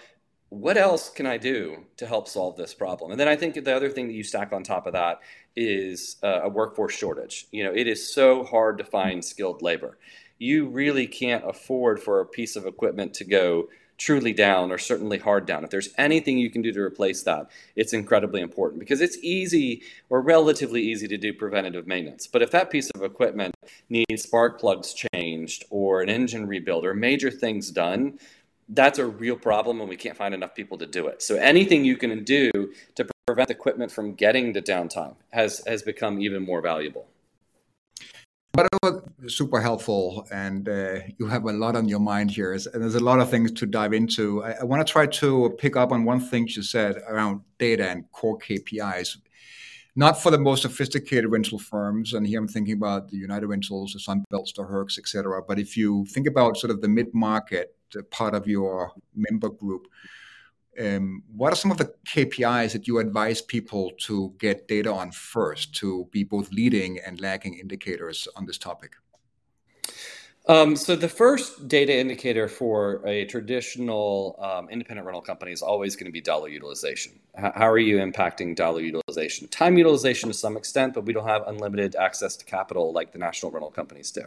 what 0.49 0.77
else 0.77 1.09
can 1.09 1.25
I 1.25 1.37
do 1.37 1.85
to 1.97 2.07
help 2.07 2.27
solve 2.27 2.55
this 2.55 2.73
problem? 2.73 3.11
And 3.11 3.19
then 3.19 3.27
I 3.27 3.35
think 3.35 3.53
the 3.53 3.75
other 3.75 3.89
thing 3.89 4.07
that 4.07 4.13
you 4.13 4.23
stack 4.23 4.53
on 4.53 4.63
top 4.63 4.87
of 4.87 4.93
that 4.93 5.19
is 5.55 6.17
uh, 6.23 6.41
a 6.43 6.49
workforce 6.49 6.93
shortage. 6.93 7.47
You 7.51 7.65
know, 7.65 7.73
it 7.73 7.87
is 7.87 8.13
so 8.13 8.43
hard 8.43 8.77
to 8.77 8.83
find 8.83 9.23
skilled 9.23 9.61
labor. 9.61 9.97
You 10.37 10.67
really 10.67 11.07
can't 11.07 11.43
afford 11.47 12.01
for 12.01 12.19
a 12.19 12.25
piece 12.25 12.55
of 12.55 12.65
equipment 12.65 13.13
to 13.15 13.23
go 13.23 13.69
truly 13.97 14.33
down 14.33 14.71
or 14.71 14.77
certainly 14.77 15.17
hard 15.17 15.45
down, 15.45 15.63
if 15.63 15.69
there's 15.69 15.89
anything 15.97 16.37
you 16.37 16.49
can 16.49 16.61
do 16.61 16.71
to 16.71 16.81
replace 16.81 17.23
that, 17.23 17.49
it's 17.75 17.93
incredibly 17.93 18.41
important 18.41 18.79
because 18.79 19.01
it's 19.01 19.17
easy 19.21 19.81
or 20.09 20.21
relatively 20.21 20.81
easy 20.81 21.07
to 21.07 21.17
do 21.17 21.33
preventative 21.33 21.87
maintenance. 21.87 22.27
But 22.27 22.41
if 22.41 22.51
that 22.51 22.69
piece 22.69 22.89
of 22.91 23.03
equipment 23.03 23.55
needs 23.89 24.23
spark 24.23 24.59
plugs 24.59 24.93
changed 24.93 25.65
or 25.69 26.01
an 26.01 26.09
engine 26.09 26.47
rebuild 26.47 26.85
or 26.85 26.93
major 26.93 27.31
things 27.31 27.71
done, 27.71 28.19
that's 28.69 28.99
a 28.99 29.05
real 29.05 29.37
problem 29.37 29.79
and 29.79 29.89
we 29.89 29.95
can't 29.95 30.17
find 30.17 30.33
enough 30.33 30.53
people 30.53 30.77
to 30.77 30.85
do 30.85 31.07
it. 31.07 31.21
So 31.21 31.35
anything 31.35 31.85
you 31.85 31.97
can 31.97 32.23
do 32.23 32.51
to 32.95 33.07
prevent 33.25 33.49
equipment 33.49 33.91
from 33.91 34.13
getting 34.13 34.53
to 34.53 34.61
downtime 34.61 35.15
has 35.31 35.63
has 35.65 35.81
become 35.81 36.21
even 36.21 36.43
more 36.43 36.61
valuable. 36.61 37.07
Super 39.27 39.59
helpful, 39.59 40.27
and 40.31 40.69
uh, 40.69 40.99
you 41.17 41.27
have 41.27 41.43
a 41.43 41.51
lot 41.51 41.75
on 41.75 41.89
your 41.89 41.99
mind 41.99 42.31
here, 42.31 42.53
and 42.53 42.63
there's 42.73 42.95
a 42.95 43.03
lot 43.03 43.19
of 43.19 43.29
things 43.29 43.51
to 43.51 43.65
dive 43.65 43.93
into. 43.93 44.43
I, 44.43 44.51
I 44.61 44.63
want 44.63 44.85
to 44.85 44.91
try 44.91 45.05
to 45.05 45.55
pick 45.57 45.75
up 45.75 45.91
on 45.91 46.05
one 46.05 46.19
thing 46.19 46.47
you 46.47 46.63
said 46.63 46.97
around 47.07 47.41
data 47.57 47.89
and 47.89 48.09
core 48.11 48.37
KPIs. 48.37 49.17
Not 49.95 50.21
for 50.21 50.31
the 50.31 50.37
most 50.37 50.61
sophisticated 50.61 51.31
rental 51.31 51.59
firms, 51.59 52.13
and 52.13 52.25
here 52.25 52.39
I'm 52.39 52.47
thinking 52.47 52.75
about 52.75 53.09
the 53.09 53.17
United 53.17 53.47
Rentals, 53.47 53.93
the 53.93 53.99
Sunbelts, 53.99 54.53
the 54.55 54.63
Hercs, 54.63 54.97
etc. 54.97 55.41
But 55.45 55.59
if 55.59 55.75
you 55.75 56.05
think 56.05 56.27
about 56.27 56.55
sort 56.57 56.71
of 56.71 56.81
the 56.81 56.87
mid-market 56.87 57.75
part 58.11 58.35
of 58.35 58.47
your 58.47 58.91
member 59.15 59.49
group, 59.49 59.87
um, 60.79 61.23
what 61.35 61.51
are 61.51 61.55
some 61.55 61.71
of 61.71 61.79
the 61.79 61.91
KPIs 62.05 62.73
that 62.73 62.87
you 62.87 62.99
advise 62.99 63.41
people 63.41 63.91
to 64.01 64.35
get 64.37 64.67
data 64.67 64.93
on 64.93 65.11
first 65.11 65.73
to 65.77 66.07
be 66.11 66.23
both 66.23 66.51
leading 66.51 66.99
and 66.99 67.19
lagging 67.19 67.57
indicators 67.57 68.27
on 68.35 68.45
this 68.45 68.59
topic? 68.59 68.91
Um, 70.49 70.77
so 70.77 70.95
the 70.95 71.09
first 71.09 71.67
data 71.67 71.93
indicator 71.93 72.47
for 72.47 73.05
a 73.05 73.25
traditional 73.25 74.39
um, 74.41 74.69
independent 74.69 75.05
rental 75.05 75.21
company 75.21 75.51
is 75.51 75.61
always 75.61 75.97
going 75.97 76.05
to 76.05 76.11
be 76.11 76.21
dollar 76.21 76.47
utilization. 76.47 77.11
H- 77.37 77.51
how 77.53 77.67
are 77.67 77.77
you 77.77 77.97
impacting 77.97 78.55
dollar 78.55 78.79
utilization? 78.79 79.49
Time 79.49 79.77
utilization 79.77 80.29
to 80.29 80.33
some 80.33 80.55
extent, 80.55 80.93
but 80.93 81.03
we 81.03 81.11
don't 81.11 81.27
have 81.27 81.45
unlimited 81.47 81.97
access 81.97 82.37
to 82.37 82.45
capital 82.45 82.93
like 82.93 83.11
the 83.11 83.17
national 83.17 83.51
rental 83.51 83.71
companies 83.71 84.09
do. 84.09 84.23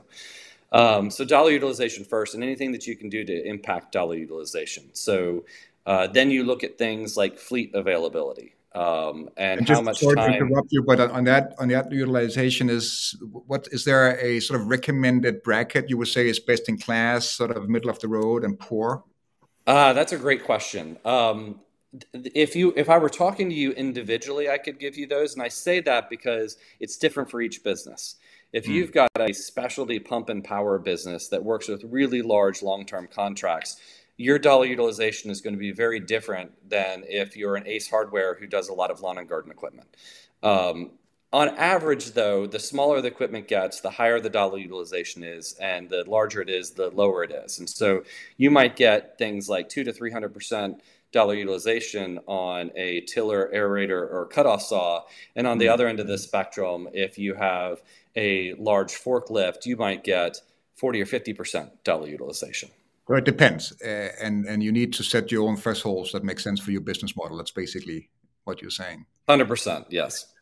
Um, 0.73 1.11
so 1.11 1.25
dollar 1.25 1.53
utilization 1.53 2.05
first, 2.05 2.35
and 2.35 2.45
anything 2.45 2.71
that 2.73 2.87
you 2.87 2.97
can 2.97 3.09
do 3.09 3.25
to 3.25 3.47
impact 3.47 3.93
dollar 3.93 4.15
utilization. 4.15 4.91
So 4.93 5.47
uh, 5.87 6.07
then 6.07 6.31
you 6.31 6.45
look 6.45 6.63
at 6.63 6.77
things 6.77 7.17
like 7.17 7.39
fleet 7.39 7.75
availability 7.75 8.55
um, 8.75 9.29
and, 9.37 9.61
and 9.61 9.69
how 9.69 9.81
much 9.81 9.99
sorry 9.99 10.17
time. 10.17 10.33
to 10.33 10.39
interrupt 10.39 10.69
you, 10.71 10.83
but 10.83 11.01
on 11.01 11.25
that 11.25 11.55
on 11.59 11.69
that 11.69 11.91
utilization 11.91 12.71
is 12.71 13.17
what 13.33 13.67
is 13.73 13.85
there 13.85 14.19
a 14.21 14.39
sort 14.41 14.61
of 14.61 14.69
recommended 14.69 15.43
bracket 15.43 15.91
you 15.91 15.99
would 15.99 16.09
say 16.09 16.29
is 16.29 16.39
best 16.39 16.69
in 16.69 16.79
class, 16.79 17.29
sort 17.29 17.51
of 17.51 17.69
middle 17.69 17.91
of 17.91 17.99
the 17.99 18.09
road, 18.09 18.45
and 18.45 18.59
poor? 18.59 19.03
Uh, 19.67 19.93
that's 19.93 20.13
a 20.13 20.19
great 20.19 20.45
question. 20.45 20.99
Um, 21.05 21.61
if 22.15 22.55
you 22.55 22.73
if 22.77 22.89
I 22.89 22.99
were 22.99 23.09
talking 23.09 23.49
to 23.49 23.55
you 23.55 23.73
individually, 23.73 24.49
I 24.49 24.59
could 24.59 24.79
give 24.79 24.97
you 24.97 25.07
those, 25.07 25.35
and 25.35 25.43
I 25.43 25.49
say 25.49 25.81
that 25.81 26.09
because 26.09 26.57
it's 26.79 26.97
different 26.97 27.29
for 27.29 27.41
each 27.41 27.65
business. 27.65 28.17
If 28.53 28.67
mm. 28.67 28.75
you've 28.75 28.93
got 28.93 29.11
a 29.19 29.33
specialty 29.33 29.99
pump 29.99 30.29
and 30.29 30.43
power 30.45 30.79
business 30.79 31.29
that 31.29 31.43
works 31.43 31.69
with 31.69 31.85
really 31.85 32.23
large 32.23 32.63
long 32.63 32.87
term 32.87 33.09
contracts, 33.13 33.81
your 34.21 34.39
dollar 34.39 34.67
utilization 34.67 35.31
is 35.31 35.41
going 35.41 35.55
to 35.55 35.59
be 35.59 35.73
very 35.73 35.99
different 35.99 36.53
than 36.69 37.05
if 37.09 37.39
you're 37.39 37.57
an 37.57 37.67
Ace 37.67 37.89
Hardware 37.89 38.35
who 38.35 38.47
does 38.47 38.69
a 38.69 38.75
lot 38.75 38.91
of 38.91 39.01
lawn 39.01 39.17
and 39.17 39.27
garden 39.27 39.51
equipment. 39.51 39.89
Um, 40.43 40.91
on 41.33 41.49
average, 41.57 42.13
though, 42.13 42.47
the 42.47 42.59
smaller 42.59 43.01
the 43.01 43.09
equipment 43.09 43.49
gets, 43.49 43.81
the 43.81 43.91
higher 43.91 44.21
the 44.21 44.29
dollar 44.29 44.59
utilization 44.59 45.25
is, 45.25 45.55
and 45.55 45.89
the 45.89 46.05
larger 46.07 46.43
it 46.43 46.51
is, 46.51 46.73
the 46.73 46.91
lower 46.91 47.25
it 47.25 47.31
is. 47.31 47.59
And 47.61 47.71
so 47.71 48.03
you 48.37 48.51
might 48.51 48.77
get 48.77 49.17
things 49.17 49.49
like 49.49 49.71
two 49.71 49.85
to 49.85 49.93
three 49.93 50.11
hundred 50.11 50.35
percent 50.35 50.83
dollar 51.13 51.35
utilization 51.35 52.19
on 52.27 52.73
a 52.77 53.01
tiller, 53.03 53.51
aerator, 53.55 54.13
or 54.13 54.27
cutoff 54.27 54.61
saw. 54.61 55.05
And 55.35 55.47
on 55.47 55.57
the 55.57 55.67
mm-hmm. 55.67 55.73
other 55.73 55.89
end 55.89 55.99
of 55.99 56.09
the 56.09 56.19
spectrum, 56.19 56.89
if 56.93 57.17
you 57.19 57.35
have 57.37 57.81
a 58.17 58.53
large 58.55 58.93
forklift, 58.93 59.65
you 59.65 59.77
might 59.77 60.05
get 60.05 60.37
40 60.75 61.01
or 61.01 61.07
50% 61.07 61.71
dollar 61.85 62.07
utilization. 62.07 62.71
Well, 63.11 63.19
it 63.19 63.25
depends, 63.25 63.73
uh, 63.83 64.11
and 64.21 64.47
and 64.47 64.63
you 64.63 64.71
need 64.71 64.93
to 64.93 65.03
set 65.03 65.33
your 65.33 65.49
own 65.49 65.57
thresholds 65.57 66.13
that 66.13 66.23
make 66.23 66.39
sense 66.39 66.61
for 66.61 66.71
your 66.71 66.81
business 66.81 67.17
model. 67.17 67.39
That's 67.39 67.51
basically 67.51 68.09
what 68.45 68.63
you're 68.63 68.71
saying. 68.71 69.05
Hundred 69.29 69.49
percent, 69.49 69.87
yes. 69.91 70.33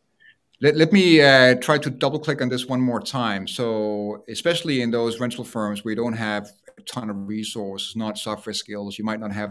Let, 0.61 0.77
let 0.77 0.93
me 0.93 1.23
uh, 1.23 1.55
try 1.55 1.79
to 1.79 1.89
double 1.89 2.19
click 2.19 2.43
on 2.43 2.51
this 2.51 2.67
one 2.67 2.83
more 2.83 3.01
time. 3.01 3.49
So, 3.49 4.23
especially 4.29 4.83
in 4.83 4.91
those 4.91 5.19
rental 5.19 5.45
firms 5.45 5.83
we 5.83 5.95
don't 5.95 6.13
have 6.13 6.51
a 6.77 6.83
ton 6.83 7.09
of 7.09 7.17
resources, 7.27 7.97
not 7.97 8.19
software 8.19 8.53
skills, 8.53 8.99
you 8.99 9.05
might 9.07 9.21
not 9.21 9.33
have 9.33 9.51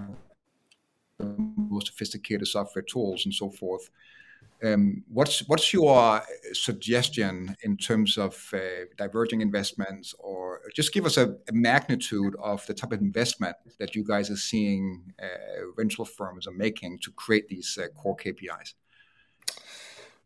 the 1.18 1.36
most 1.58 1.88
sophisticated 1.88 2.48
software 2.48 2.84
tools 2.84 3.26
and 3.26 3.34
so 3.34 3.50
forth. 3.50 3.90
Um, 4.64 5.04
what's 5.08 5.48
what's 5.48 5.72
your 5.72 6.24
suggestion 6.54 7.56
in 7.62 7.78
terms 7.78 8.18
of 8.18 8.50
uh, 8.54 8.86
diverging 8.98 9.42
investments, 9.42 10.16
or 10.18 10.62
just 10.76 10.94
give 10.94 11.06
us 11.06 11.18
a, 11.18 11.36
a, 11.48 11.54
magnitude 11.54 12.36
of 12.42 12.66
the 12.66 12.74
type 12.74 12.92
of 12.92 13.02
investment 13.02 13.56
that 13.78 13.94
you 13.94 14.04
guys 14.04 14.32
are 14.32 14.38
seeing 14.38 15.14
uh, 15.22 15.68
rental 15.76 16.06
firms 16.06 16.48
are 16.48 16.54
making 16.54 16.98
to 17.00 17.12
create 17.12 17.48
these 17.50 17.78
uh, 17.80 17.88
core 17.90 18.18
KPIs? 18.18 18.74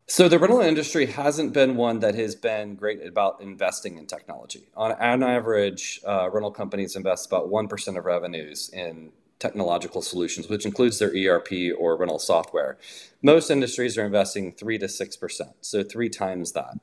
So 0.07 0.27
the 0.27 0.39
rental 0.39 0.61
industry 0.61 1.05
hasn't 1.05 1.53
been 1.53 1.75
one 1.75 1.99
that 1.99 2.15
has 2.15 2.35
been 2.35 2.75
great 2.75 3.05
about 3.05 3.41
investing 3.41 3.97
in 3.97 4.07
technology. 4.07 4.67
On, 4.75 4.91
on 4.91 5.23
average, 5.23 6.01
uh, 6.05 6.29
rental 6.29 6.51
companies 6.51 6.95
invest 6.95 7.27
about 7.27 7.49
one 7.49 7.67
percent 7.67 7.97
of 7.97 8.05
revenues 8.05 8.69
in 8.73 9.11
technological 9.41 10.01
solutions, 10.01 10.47
which 10.47 10.65
includes 10.65 10.99
their 10.99 11.09
ERP 11.09 11.75
or 11.77 11.97
rental 11.97 12.19
software. 12.19 12.77
Most 13.21 13.49
industries 13.49 13.97
are 13.97 14.05
investing 14.05 14.53
three 14.53 14.77
to 14.77 14.87
six 14.87 15.17
percent, 15.17 15.51
so 15.61 15.83
three 15.83 16.09
times 16.09 16.53
that. 16.53 16.79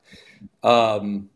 Um, 0.61 1.29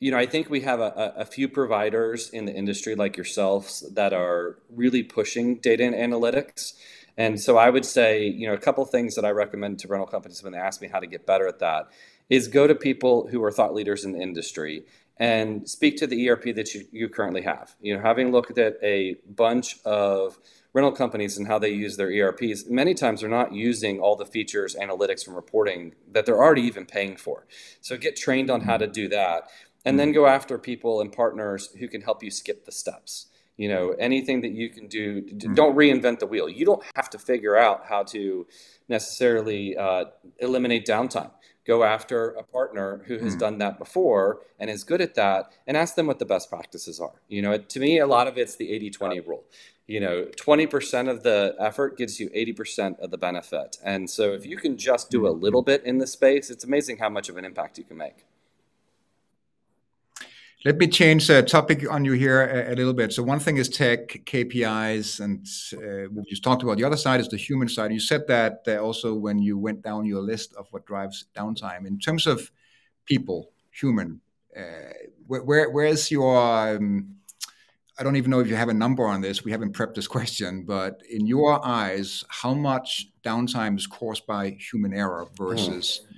you 0.00 0.10
know, 0.10 0.16
I 0.16 0.24
think 0.24 0.48
we 0.48 0.62
have 0.62 0.80
a, 0.80 1.12
a, 1.18 1.26
few 1.26 1.46
providers 1.46 2.30
in 2.30 2.46
the 2.46 2.54
industry 2.54 2.94
like 2.94 3.18
yourselves 3.18 3.84
that 3.92 4.14
are 4.14 4.56
really 4.74 5.02
pushing 5.02 5.56
data 5.56 5.84
and 5.84 5.94
analytics. 5.94 6.72
And 7.18 7.38
so 7.38 7.58
I 7.58 7.68
would 7.68 7.84
say, 7.84 8.26
you 8.26 8.46
know, 8.48 8.54
a 8.54 8.58
couple 8.58 8.82
things 8.86 9.14
that 9.16 9.26
I 9.26 9.30
recommend 9.30 9.78
to 9.80 9.88
rental 9.88 10.06
companies 10.06 10.42
when 10.42 10.54
they 10.54 10.58
ask 10.58 10.80
me 10.80 10.88
how 10.88 11.00
to 11.00 11.06
get 11.06 11.26
better 11.26 11.46
at 11.46 11.58
that 11.58 11.90
is 12.30 12.48
go 12.48 12.66
to 12.66 12.74
people 12.74 13.28
who 13.28 13.44
are 13.44 13.52
thought 13.52 13.74
leaders 13.74 14.06
in 14.06 14.12
the 14.12 14.20
industry 14.20 14.84
and 15.18 15.68
speak 15.68 15.98
to 15.98 16.06
the 16.06 16.30
ERP 16.30 16.54
that 16.54 16.72
you, 16.74 16.86
you 16.90 17.08
currently 17.10 17.42
have. 17.42 17.76
You 17.82 17.94
know, 17.94 18.02
having 18.02 18.32
looked 18.32 18.56
at 18.56 18.78
a 18.82 19.16
bunch 19.28 19.78
of 19.84 20.38
rental 20.72 20.92
companies 20.92 21.36
and 21.36 21.46
how 21.46 21.58
they 21.58 21.70
use 21.70 21.96
their 21.96 22.10
ERPs, 22.10 22.66
many 22.68 22.94
times 22.94 23.20
they're 23.20 23.30
not 23.30 23.52
using 23.52 23.98
all 24.00 24.16
the 24.16 24.26
features, 24.26 24.76
analytics, 24.80 25.26
and 25.26 25.34
reporting 25.34 25.94
that 26.10 26.26
they're 26.26 26.42
already 26.42 26.62
even 26.62 26.86
paying 26.86 27.16
for. 27.16 27.46
So 27.80 27.96
get 27.96 28.16
trained 28.16 28.50
on 28.50 28.62
how 28.62 28.76
to 28.76 28.86
do 28.86 29.08
that. 29.08 29.48
And 29.84 29.98
then 29.98 30.12
go 30.12 30.26
after 30.26 30.58
people 30.58 31.00
and 31.00 31.10
partners 31.10 31.70
who 31.78 31.88
can 31.88 32.02
help 32.02 32.22
you 32.22 32.30
skip 32.30 32.64
the 32.66 32.72
steps 32.72 33.26
you 33.60 33.68
know 33.68 33.90
anything 33.98 34.40
that 34.40 34.52
you 34.52 34.70
can 34.70 34.88
do 34.88 35.20
mm-hmm. 35.20 35.54
don't 35.54 35.76
reinvent 35.76 36.18
the 36.18 36.26
wheel 36.26 36.48
you 36.48 36.64
don't 36.64 36.82
have 36.96 37.10
to 37.10 37.18
figure 37.18 37.56
out 37.56 37.84
how 37.86 38.02
to 38.02 38.46
necessarily 38.88 39.76
uh, 39.76 40.06
eliminate 40.38 40.86
downtime 40.86 41.30
go 41.70 41.84
after 41.84 42.30
a 42.30 42.42
partner 42.42 43.02
who 43.06 43.16
has 43.18 43.36
mm. 43.36 43.38
done 43.38 43.58
that 43.58 43.78
before 43.78 44.40
and 44.58 44.68
is 44.68 44.82
good 44.82 45.00
at 45.00 45.14
that 45.14 45.52
and 45.68 45.76
ask 45.76 45.94
them 45.94 46.08
what 46.08 46.18
the 46.18 46.24
best 46.24 46.50
practices 46.50 46.98
are. 46.98 47.18
You 47.28 47.42
know 47.42 47.56
to 47.58 47.78
me 47.80 47.98
a 48.00 48.08
lot 48.08 48.26
of 48.26 48.36
it's 48.36 48.56
the 48.56 48.68
80-20 48.68 49.26
rule. 49.26 49.44
You 49.86 50.00
know 50.00 50.16
20% 50.24 51.08
of 51.08 51.22
the 51.22 51.54
effort 51.60 51.96
gives 51.96 52.18
you 52.18 52.28
80% 52.30 52.98
of 52.98 53.12
the 53.12 53.18
benefit. 53.18 53.76
And 53.84 54.10
so 54.10 54.32
if 54.32 54.44
you 54.44 54.56
can 54.56 54.76
just 54.76 55.10
do 55.10 55.26
a 55.26 55.30
mm-hmm. 55.30 55.44
little 55.44 55.62
bit 55.62 55.84
in 55.84 55.98
the 55.98 56.08
space 56.08 56.50
it's 56.50 56.64
amazing 56.64 56.96
how 56.98 57.08
much 57.08 57.28
of 57.28 57.36
an 57.36 57.44
impact 57.44 57.78
you 57.78 57.84
can 57.84 57.96
make 57.96 58.18
let 60.64 60.76
me 60.76 60.86
change 60.86 61.26
the 61.26 61.42
topic 61.42 61.90
on 61.90 62.04
you 62.04 62.12
here 62.12 62.42
a, 62.42 62.72
a, 62.72 62.74
little 62.74 62.92
bit. 62.92 63.12
So 63.12 63.22
one 63.22 63.38
thing 63.38 63.56
is 63.56 63.68
tech 63.68 64.08
KPIs, 64.26 65.20
and 65.20 65.46
uh, 65.74 66.10
we 66.12 66.22
just 66.28 66.42
talked 66.42 66.62
about. 66.62 66.76
The 66.76 66.84
other 66.84 66.98
side 66.98 67.20
is 67.20 67.28
the 67.28 67.38
human 67.38 67.68
side. 67.68 67.92
You 67.92 68.00
said 68.00 68.26
that 68.28 68.62
uh, 68.68 68.76
also 68.76 69.14
when 69.14 69.38
you 69.38 69.56
went 69.56 69.82
down 69.82 70.04
your 70.04 70.20
list 70.20 70.54
of 70.56 70.66
what 70.70 70.84
drives 70.84 71.24
downtime. 71.34 71.86
In 71.86 71.98
terms 71.98 72.26
of 72.26 72.50
people, 73.06 73.50
human, 73.70 74.20
uh, 74.54 74.92
where, 75.26 75.42
where 75.42 75.70
where's 75.70 76.10
your 76.10 76.36
um, 76.36 77.16
I 77.98 78.02
don't 78.02 78.16
even 78.16 78.30
know 78.30 78.40
if 78.40 78.48
you 78.48 78.56
have 78.56 78.68
a 78.68 78.74
number 78.74 79.06
on 79.06 79.22
this. 79.22 79.42
We 79.42 79.52
haven't 79.52 79.72
prepped 79.72 79.94
this 79.94 80.08
question, 80.08 80.64
but 80.64 81.02
in 81.10 81.26
your 81.26 81.64
eyes, 81.64 82.22
how 82.28 82.52
much 82.52 83.08
downtime 83.24 83.78
is 83.78 83.86
caused 83.86 84.26
by 84.26 84.50
human 84.50 84.92
error 84.92 85.26
versus 85.36 86.02
mm 86.04 86.16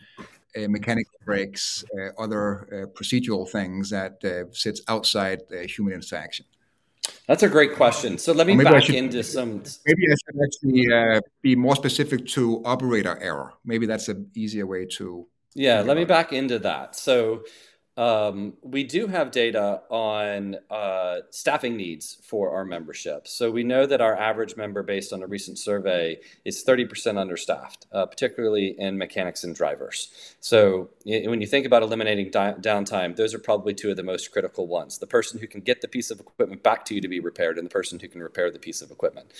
mechanical 0.68 1.18
breaks, 1.24 1.84
uh, 1.96 2.20
other 2.22 2.44
uh, 2.64 2.86
procedural 2.98 3.48
things 3.48 3.90
that 3.90 4.22
sits 4.52 4.82
outside 4.88 5.42
the 5.48 5.66
human 5.66 5.94
interaction? 5.94 6.46
That's 7.26 7.42
a 7.42 7.48
great 7.48 7.74
question. 7.74 8.18
So 8.18 8.32
let 8.32 8.46
me 8.46 8.56
back 8.56 8.84
should, 8.84 8.94
into 8.94 9.22
some. 9.22 9.62
Maybe 9.86 10.06
I 10.10 10.14
should 10.14 10.40
actually 10.44 10.92
uh, 10.92 11.20
be 11.40 11.56
more 11.56 11.76
specific 11.76 12.26
to 12.28 12.62
operator 12.64 13.18
error. 13.20 13.54
Maybe 13.64 13.86
that's 13.86 14.08
an 14.08 14.30
easier 14.34 14.66
way 14.66 14.86
to. 14.96 15.26
Yeah, 15.54 15.82
let 15.82 15.96
me 15.96 16.04
back 16.04 16.32
into 16.32 16.58
that. 16.60 16.96
So 16.96 17.44
um, 17.96 18.54
we 18.62 18.84
do 18.84 19.06
have 19.06 19.30
data 19.30 19.82
on 19.90 20.56
uh, 20.70 21.20
staffing 21.30 21.76
needs 21.76 22.16
for 22.22 22.50
our 22.50 22.64
membership. 22.64 23.28
So 23.28 23.50
we 23.50 23.64
know 23.64 23.84
that 23.84 24.00
our 24.00 24.16
average 24.16 24.56
member, 24.56 24.82
based 24.82 25.12
on 25.12 25.22
a 25.22 25.26
recent 25.26 25.58
survey, 25.58 26.18
is 26.44 26.64
30% 26.64 27.18
understaffed, 27.18 27.86
uh, 27.92 28.06
particularly 28.06 28.74
in 28.78 28.96
mechanics 28.96 29.44
and 29.44 29.54
drivers. 29.54 30.34
So 30.40 30.88
when 31.04 31.42
you 31.42 31.46
think 31.46 31.66
about 31.66 31.82
eliminating 31.82 32.30
di- 32.30 32.54
downtime, 32.54 33.14
those 33.14 33.34
are 33.34 33.38
probably 33.38 33.74
two 33.74 33.90
of 33.90 33.96
the 33.96 34.02
most 34.02 34.32
critical 34.32 34.66
ones 34.66 34.98
the 34.98 35.06
person 35.06 35.38
who 35.38 35.46
can 35.46 35.60
get 35.60 35.80
the 35.80 35.88
piece 35.88 36.10
of 36.10 36.20
equipment 36.20 36.62
back 36.62 36.84
to 36.86 36.94
you 36.94 37.00
to 37.00 37.08
be 37.08 37.20
repaired, 37.20 37.58
and 37.58 37.66
the 37.66 37.70
person 37.70 37.98
who 37.98 38.08
can 38.08 38.22
repair 38.22 38.50
the 38.50 38.58
piece 38.58 38.80
of 38.80 38.90
equipment. 38.90 39.32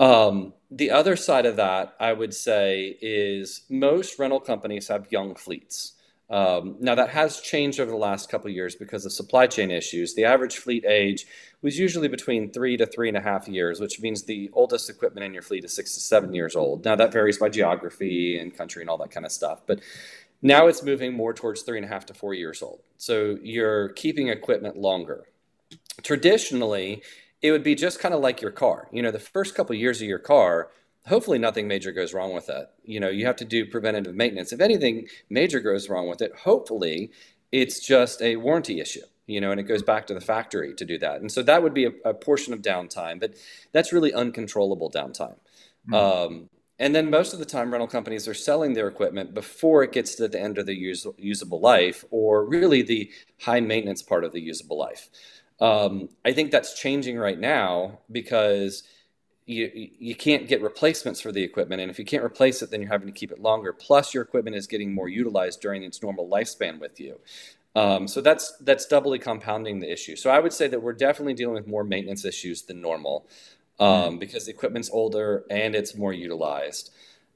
Um, 0.00 0.54
the 0.70 0.90
other 0.90 1.16
side 1.16 1.46
of 1.46 1.56
that, 1.56 1.94
I 2.00 2.12
would 2.12 2.34
say, 2.34 2.96
is 3.00 3.62
most 3.68 4.18
rental 4.18 4.40
companies 4.40 4.88
have 4.88 5.12
young 5.12 5.34
fleets. 5.34 5.92
Um, 6.30 6.76
now 6.80 6.94
that 6.94 7.10
has 7.10 7.40
changed 7.40 7.78
over 7.78 7.90
the 7.90 7.96
last 7.96 8.30
couple 8.30 8.48
of 8.48 8.54
years 8.54 8.74
because 8.74 9.04
of 9.04 9.12
supply 9.12 9.46
chain 9.46 9.70
issues. 9.70 10.14
The 10.14 10.24
average 10.24 10.56
fleet 10.56 10.84
age 10.86 11.26
was 11.60 11.78
usually 11.78 12.08
between 12.08 12.50
three 12.50 12.76
to 12.78 12.86
three 12.86 13.08
and 13.08 13.16
a 13.16 13.20
half 13.20 13.46
years, 13.46 13.78
which 13.78 14.00
means 14.00 14.22
the 14.22 14.50
oldest 14.54 14.88
equipment 14.88 15.26
in 15.26 15.34
your 15.34 15.42
fleet 15.42 15.64
is 15.64 15.74
six 15.74 15.94
to 15.94 16.00
seven 16.00 16.34
years 16.34 16.56
old. 16.56 16.84
Now 16.84 16.96
that 16.96 17.12
varies 17.12 17.38
by 17.38 17.50
geography 17.50 18.38
and 18.38 18.56
country 18.56 18.82
and 18.82 18.88
all 18.88 18.98
that 18.98 19.10
kind 19.10 19.26
of 19.26 19.32
stuff, 19.32 19.62
but 19.66 19.80
now 20.40 20.66
it's 20.66 20.82
moving 20.82 21.14
more 21.14 21.34
towards 21.34 21.62
three 21.62 21.78
and 21.78 21.84
a 21.84 21.88
half 21.88 22.06
to 22.06 22.14
four 22.14 22.34
years 22.34 22.62
old. 22.62 22.80
So 22.96 23.38
you're 23.42 23.90
keeping 23.90 24.28
equipment 24.28 24.76
longer. 24.76 25.24
Traditionally, 26.02 27.02
it 27.42 27.50
would 27.50 27.62
be 27.62 27.74
just 27.74 27.98
kind 28.00 28.14
of 28.14 28.20
like 28.20 28.40
your 28.40 28.50
car. 28.50 28.88
You 28.92 29.02
know, 29.02 29.10
the 29.10 29.18
first 29.18 29.54
couple 29.54 29.74
of 29.74 29.80
years 29.80 30.00
of 30.00 30.08
your 30.08 30.18
car 30.18 30.70
hopefully 31.06 31.38
nothing 31.38 31.68
major 31.68 31.92
goes 31.92 32.14
wrong 32.14 32.32
with 32.32 32.48
it. 32.48 32.68
You 32.84 33.00
know, 33.00 33.08
you 33.08 33.26
have 33.26 33.36
to 33.36 33.44
do 33.44 33.66
preventative 33.66 34.14
maintenance. 34.14 34.52
If 34.52 34.60
anything 34.60 35.08
major 35.28 35.60
goes 35.60 35.88
wrong 35.88 36.08
with 36.08 36.22
it, 36.22 36.34
hopefully 36.34 37.10
it's 37.52 37.80
just 37.80 38.22
a 38.22 38.36
warranty 38.36 38.80
issue. 38.80 39.02
You 39.26 39.40
know, 39.40 39.50
and 39.50 39.58
it 39.58 39.64
goes 39.64 39.82
back 39.82 40.06
to 40.08 40.14
the 40.14 40.20
factory 40.20 40.74
to 40.74 40.84
do 40.84 40.98
that. 40.98 41.22
And 41.22 41.32
so 41.32 41.42
that 41.42 41.62
would 41.62 41.72
be 41.72 41.86
a, 41.86 41.92
a 42.04 42.12
portion 42.12 42.52
of 42.52 42.60
downtime, 42.60 43.18
but 43.18 43.34
that's 43.72 43.90
really 43.90 44.12
uncontrollable 44.12 44.90
downtime. 44.90 45.36
Mm-hmm. 45.88 45.94
Um, 45.94 46.50
and 46.78 46.94
then 46.94 47.08
most 47.08 47.32
of 47.32 47.38
the 47.38 47.46
time, 47.46 47.70
rental 47.70 47.86
companies 47.86 48.26
are 48.26 48.34
selling 48.34 48.74
their 48.74 48.88
equipment 48.88 49.32
before 49.32 49.82
it 49.82 49.92
gets 49.92 50.14
to 50.16 50.28
the 50.28 50.40
end 50.40 50.58
of 50.58 50.66
the 50.66 50.74
use, 50.74 51.06
usable 51.16 51.60
life, 51.60 52.04
or 52.10 52.44
really 52.44 52.82
the 52.82 53.10
high 53.40 53.60
maintenance 53.60 54.02
part 54.02 54.24
of 54.24 54.32
the 54.32 54.40
usable 54.40 54.76
life. 54.76 55.08
Um, 55.60 56.08
I 56.24 56.32
think 56.32 56.50
that's 56.50 56.78
changing 56.78 57.16
right 57.16 57.38
now 57.38 58.00
because 58.10 58.82
you 59.46 59.90
you 59.98 60.14
can't 60.14 60.48
get 60.48 60.62
replacements 60.62 61.20
for 61.20 61.30
the 61.30 61.42
equipment 61.42 61.80
and 61.82 61.90
if 61.90 61.98
you 61.98 62.04
can't 62.04 62.24
replace 62.24 62.62
it 62.62 62.70
then 62.70 62.80
you're 62.80 62.90
having 62.90 63.06
to 63.06 63.12
keep 63.12 63.30
it 63.30 63.40
longer. 63.40 63.72
Plus 63.72 64.14
your 64.14 64.22
equipment 64.22 64.56
is 64.56 64.66
getting 64.66 64.94
more 64.94 65.08
utilized 65.08 65.60
during 65.60 65.82
its 65.82 66.02
normal 66.02 66.28
lifespan 66.28 66.80
with 66.80 66.98
you. 66.98 67.20
Um, 67.76 68.08
so 68.08 68.20
that's 68.20 68.56
that's 68.58 68.86
doubly 68.86 69.18
compounding 69.18 69.80
the 69.80 69.92
issue. 69.92 70.16
So 70.16 70.30
i 70.30 70.38
would 70.38 70.52
say 70.52 70.68
that 70.68 70.80
we're 70.80 70.92
definitely 70.92 71.34
dealing 71.34 71.54
with 71.54 71.66
more 71.66 71.84
maintenance 71.84 72.24
issues 72.24 72.62
than 72.62 72.80
normal 72.80 73.26
um, 73.78 74.16
mm. 74.16 74.20
because 74.20 74.46
the 74.46 74.52
equipment's 74.52 74.90
older 74.90 75.44
and 75.50 75.74
it's 75.74 75.94
more 75.94 76.12
utilized. 76.12 76.90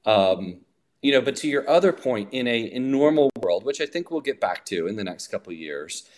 Um, 0.05 0.61
you 1.01 1.11
know 1.11 1.21
but 1.21 1.35
to 1.37 1.47
your 1.47 1.69
other 1.69 1.93
point 1.93 2.29
in 2.31 2.47
a 2.47 2.59
in 2.59 2.91
normal 2.91 3.29
world 3.41 3.63
which 3.63 3.79
i 3.79 3.85
think 3.85 4.11
we'll 4.11 4.21
get 4.21 4.39
back 4.39 4.65
to 4.65 4.87
in 4.87 4.95
the 4.95 5.03
next 5.03 5.27
couple 5.27 5.51
of 5.53 5.57
years 5.57 6.09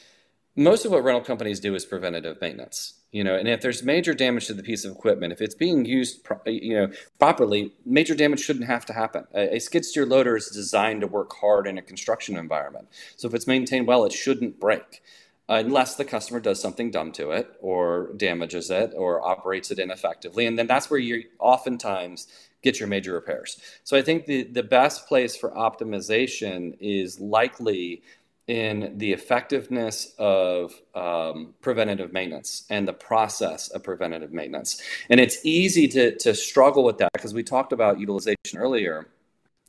most 0.55 0.85
of 0.85 0.91
what 0.91 1.03
rental 1.03 1.23
companies 1.23 1.59
do 1.59 1.75
is 1.75 1.85
preventative 1.85 2.39
maintenance 2.41 2.95
you 3.11 3.23
know 3.23 3.35
and 3.35 3.47
if 3.47 3.61
there's 3.61 3.83
major 3.83 4.13
damage 4.13 4.47
to 4.47 4.53
the 4.53 4.63
piece 4.63 4.85
of 4.85 4.91
equipment 4.91 5.31
if 5.31 5.41
it's 5.41 5.55
being 5.55 5.85
used 5.85 6.25
you 6.45 6.73
know 6.73 6.91
properly 7.19 7.71
major 7.85 8.15
damage 8.15 8.39
shouldn't 8.39 8.65
have 8.65 8.85
to 8.85 8.93
happen. 8.93 9.25
A, 9.33 9.55
a, 9.55 9.59
skid 9.59 9.85
steer 9.85 10.05
loader 10.05 10.35
is 10.35 10.47
designed 10.47 11.01
to 11.01 11.07
work 11.07 11.33
hard 11.33 11.67
in 11.67 11.77
a 11.77 11.81
construction 11.81 12.37
environment. 12.37 12.87
So 13.15 13.27
if 13.27 13.33
it's 13.33 13.47
maintained 13.47 13.87
well 13.87 14.05
it 14.05 14.13
shouldn't 14.13 14.59
break 14.59 15.01
uh, 15.49 15.61
unless 15.65 15.95
the 15.95 16.05
customer 16.05 16.39
does 16.39 16.61
something 16.61 16.91
dumb 16.91 17.11
to 17.13 17.31
it 17.31 17.57
or 17.61 18.11
damages 18.15 18.69
it 18.69 18.93
or 18.95 19.21
operates 19.21 19.71
it 19.71 19.79
ineffectively. 19.79 20.45
And 20.45 20.57
then 20.57 20.67
that's 20.67 20.89
where 20.89 20.99
you 20.99 21.25
oftentimes 21.39 22.27
get 22.61 22.79
your 22.79 22.87
major 22.87 23.13
repairs. 23.13 23.59
So 23.83 23.97
i 23.97 24.01
think 24.01 24.25
the, 24.25 24.43
the 24.43 24.63
best 24.63 25.07
place 25.07 25.35
for 25.35 25.51
optimization 25.51 26.77
is 26.79 27.19
likely 27.19 28.03
in 28.51 28.97
the 28.97 29.13
effectiveness 29.13 30.13
of 30.17 30.73
um, 30.93 31.53
preventative 31.61 32.11
maintenance 32.11 32.65
and 32.69 32.85
the 32.85 32.91
process 32.91 33.69
of 33.69 33.81
preventative 33.81 34.33
maintenance. 34.33 34.81
And 35.09 35.21
it's 35.21 35.37
easy 35.45 35.87
to, 35.87 36.17
to 36.17 36.35
struggle 36.35 36.83
with 36.83 36.97
that 36.97 37.13
because 37.13 37.33
we 37.33 37.43
talked 37.43 37.71
about 37.71 37.97
utilization 37.97 38.57
earlier. 38.57 39.07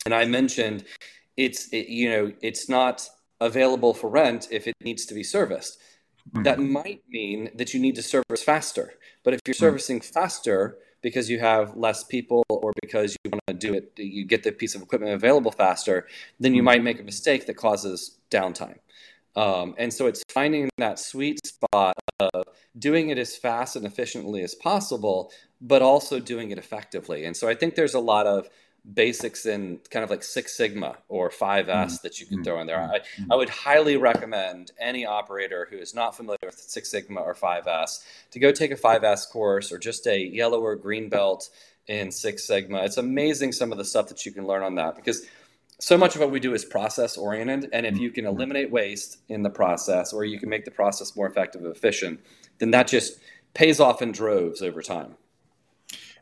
And 0.04 0.12
I 0.12 0.24
mentioned 0.24 0.82
it's 1.36 1.68
it, 1.72 1.90
you 1.90 2.10
know 2.10 2.32
it's 2.42 2.68
not 2.68 3.08
available 3.40 3.94
for 3.94 4.10
rent 4.10 4.48
if 4.50 4.66
it 4.66 4.74
needs 4.82 5.06
to 5.06 5.14
be 5.14 5.22
serviced. 5.22 5.78
Mm-hmm. 6.32 6.42
That 6.42 6.58
might 6.58 7.02
mean 7.08 7.50
that 7.54 7.72
you 7.72 7.78
need 7.78 7.94
to 7.94 8.02
service 8.02 8.42
faster. 8.42 8.94
But 9.22 9.34
if 9.34 9.40
you're 9.46 9.54
mm-hmm. 9.54 9.60
servicing 9.60 10.00
faster 10.00 10.78
because 11.02 11.28
you 11.28 11.38
have 11.40 11.76
less 11.76 12.04
people 12.04 12.44
or 12.48 12.72
because 12.80 13.16
you 13.24 13.30
want 13.30 13.42
to 13.48 13.54
do 13.54 13.74
it, 13.74 13.92
you 13.96 14.24
get 14.24 14.42
the 14.42 14.52
piece 14.52 14.74
of 14.74 14.82
equipment 14.82 15.12
available 15.12 15.50
faster, 15.50 16.06
then 16.40 16.54
you 16.54 16.60
mm-hmm. 16.60 16.66
might 16.66 16.82
make 16.82 17.00
a 17.00 17.02
mistake 17.02 17.46
that 17.46 17.54
causes 17.54 18.18
downtime. 18.30 18.78
Um, 19.34 19.74
and 19.78 19.92
so 19.92 20.06
it's 20.06 20.22
finding 20.28 20.68
that 20.78 20.98
sweet 20.98 21.44
spot 21.46 21.94
of 22.20 22.44
doing 22.78 23.08
it 23.08 23.18
as 23.18 23.36
fast 23.36 23.76
and 23.76 23.86
efficiently 23.86 24.42
as 24.42 24.54
possible, 24.54 25.32
but 25.60 25.82
also 25.82 26.20
doing 26.20 26.50
it 26.50 26.58
effectively. 26.58 27.24
And 27.24 27.36
so 27.36 27.48
I 27.48 27.54
think 27.54 27.74
there's 27.74 27.94
a 27.94 28.00
lot 28.00 28.26
of 28.26 28.48
basics 28.94 29.46
in 29.46 29.78
kind 29.90 30.02
of 30.02 30.10
like 30.10 30.22
Six 30.22 30.56
Sigma 30.56 30.96
or 31.08 31.30
5S 31.30 31.66
mm-hmm. 31.66 31.94
that 32.02 32.20
you 32.20 32.26
can 32.26 32.38
mm-hmm. 32.38 32.44
throw 32.44 32.60
in 32.60 32.66
there. 32.66 32.80
I, 32.80 32.98
mm-hmm. 32.98 33.32
I 33.32 33.36
would 33.36 33.48
highly 33.48 33.96
recommend 33.96 34.72
any 34.80 35.06
operator 35.06 35.68
who 35.70 35.78
is 35.78 35.94
not 35.94 36.16
familiar 36.16 36.38
with 36.44 36.58
Six 36.58 36.90
Sigma 36.90 37.20
or 37.20 37.34
5S 37.34 38.04
to 38.32 38.38
go 38.38 38.50
take 38.50 38.72
a 38.72 38.76
5S 38.76 39.30
course 39.30 39.72
or 39.72 39.78
just 39.78 40.06
a 40.06 40.18
yellow 40.18 40.60
or 40.60 40.74
green 40.74 41.08
belt 41.08 41.48
in 41.86 42.10
Six 42.10 42.44
Sigma. 42.44 42.82
It's 42.82 42.96
amazing 42.96 43.52
some 43.52 43.70
of 43.72 43.78
the 43.78 43.84
stuff 43.84 44.08
that 44.08 44.26
you 44.26 44.32
can 44.32 44.46
learn 44.46 44.62
on 44.62 44.74
that 44.76 44.96
because 44.96 45.26
so 45.78 45.96
much 45.96 46.14
of 46.14 46.20
what 46.20 46.30
we 46.30 46.40
do 46.40 46.54
is 46.54 46.64
process 46.64 47.16
oriented. 47.16 47.70
And 47.72 47.86
if 47.86 47.98
you 47.98 48.10
can 48.10 48.24
mm-hmm. 48.24 48.36
eliminate 48.36 48.70
waste 48.70 49.18
in 49.28 49.42
the 49.42 49.50
process 49.50 50.12
or 50.12 50.24
you 50.24 50.38
can 50.38 50.48
make 50.48 50.64
the 50.64 50.70
process 50.70 51.14
more 51.16 51.28
effective 51.28 51.64
and 51.64 51.74
efficient, 51.74 52.20
then 52.58 52.72
that 52.72 52.88
just 52.88 53.18
pays 53.54 53.80
off 53.80 54.02
in 54.02 54.12
droves 54.12 54.62
over 54.62 54.82
time. 54.82 55.16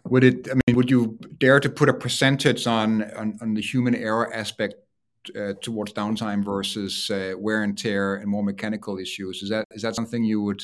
Would 0.08 0.24
it? 0.24 0.48
I 0.50 0.54
mean, 0.54 0.76
would 0.76 0.90
you 0.90 1.18
dare 1.38 1.60
to 1.60 1.68
put 1.68 1.88
a 1.88 1.94
percentage 1.94 2.66
on 2.66 3.02
on, 3.12 3.38
on 3.40 3.54
the 3.54 3.60
human 3.60 3.94
error 3.94 4.32
aspect 4.32 4.74
uh, 5.36 5.52
towards 5.60 5.92
downtime 5.92 6.44
versus 6.44 7.10
uh, 7.10 7.34
wear 7.36 7.62
and 7.62 7.76
tear 7.76 8.16
and 8.16 8.28
more 8.28 8.42
mechanical 8.42 8.98
issues? 8.98 9.42
Is 9.42 9.50
that 9.50 9.66
is 9.70 9.82
that 9.82 9.94
something 9.94 10.24
you 10.24 10.42
would 10.42 10.62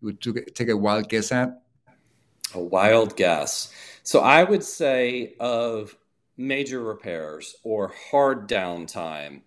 you 0.00 0.32
would 0.32 0.54
take 0.54 0.68
a 0.68 0.76
wild 0.76 1.08
guess 1.08 1.32
at? 1.32 1.62
A 2.54 2.60
wild 2.60 3.16
guess. 3.16 3.72
So 4.02 4.20
I 4.20 4.44
would 4.44 4.64
say 4.64 5.34
of 5.38 5.96
major 6.36 6.82
repairs 6.82 7.56
or 7.62 7.92
hard 8.10 8.48
downtime, 8.48 9.42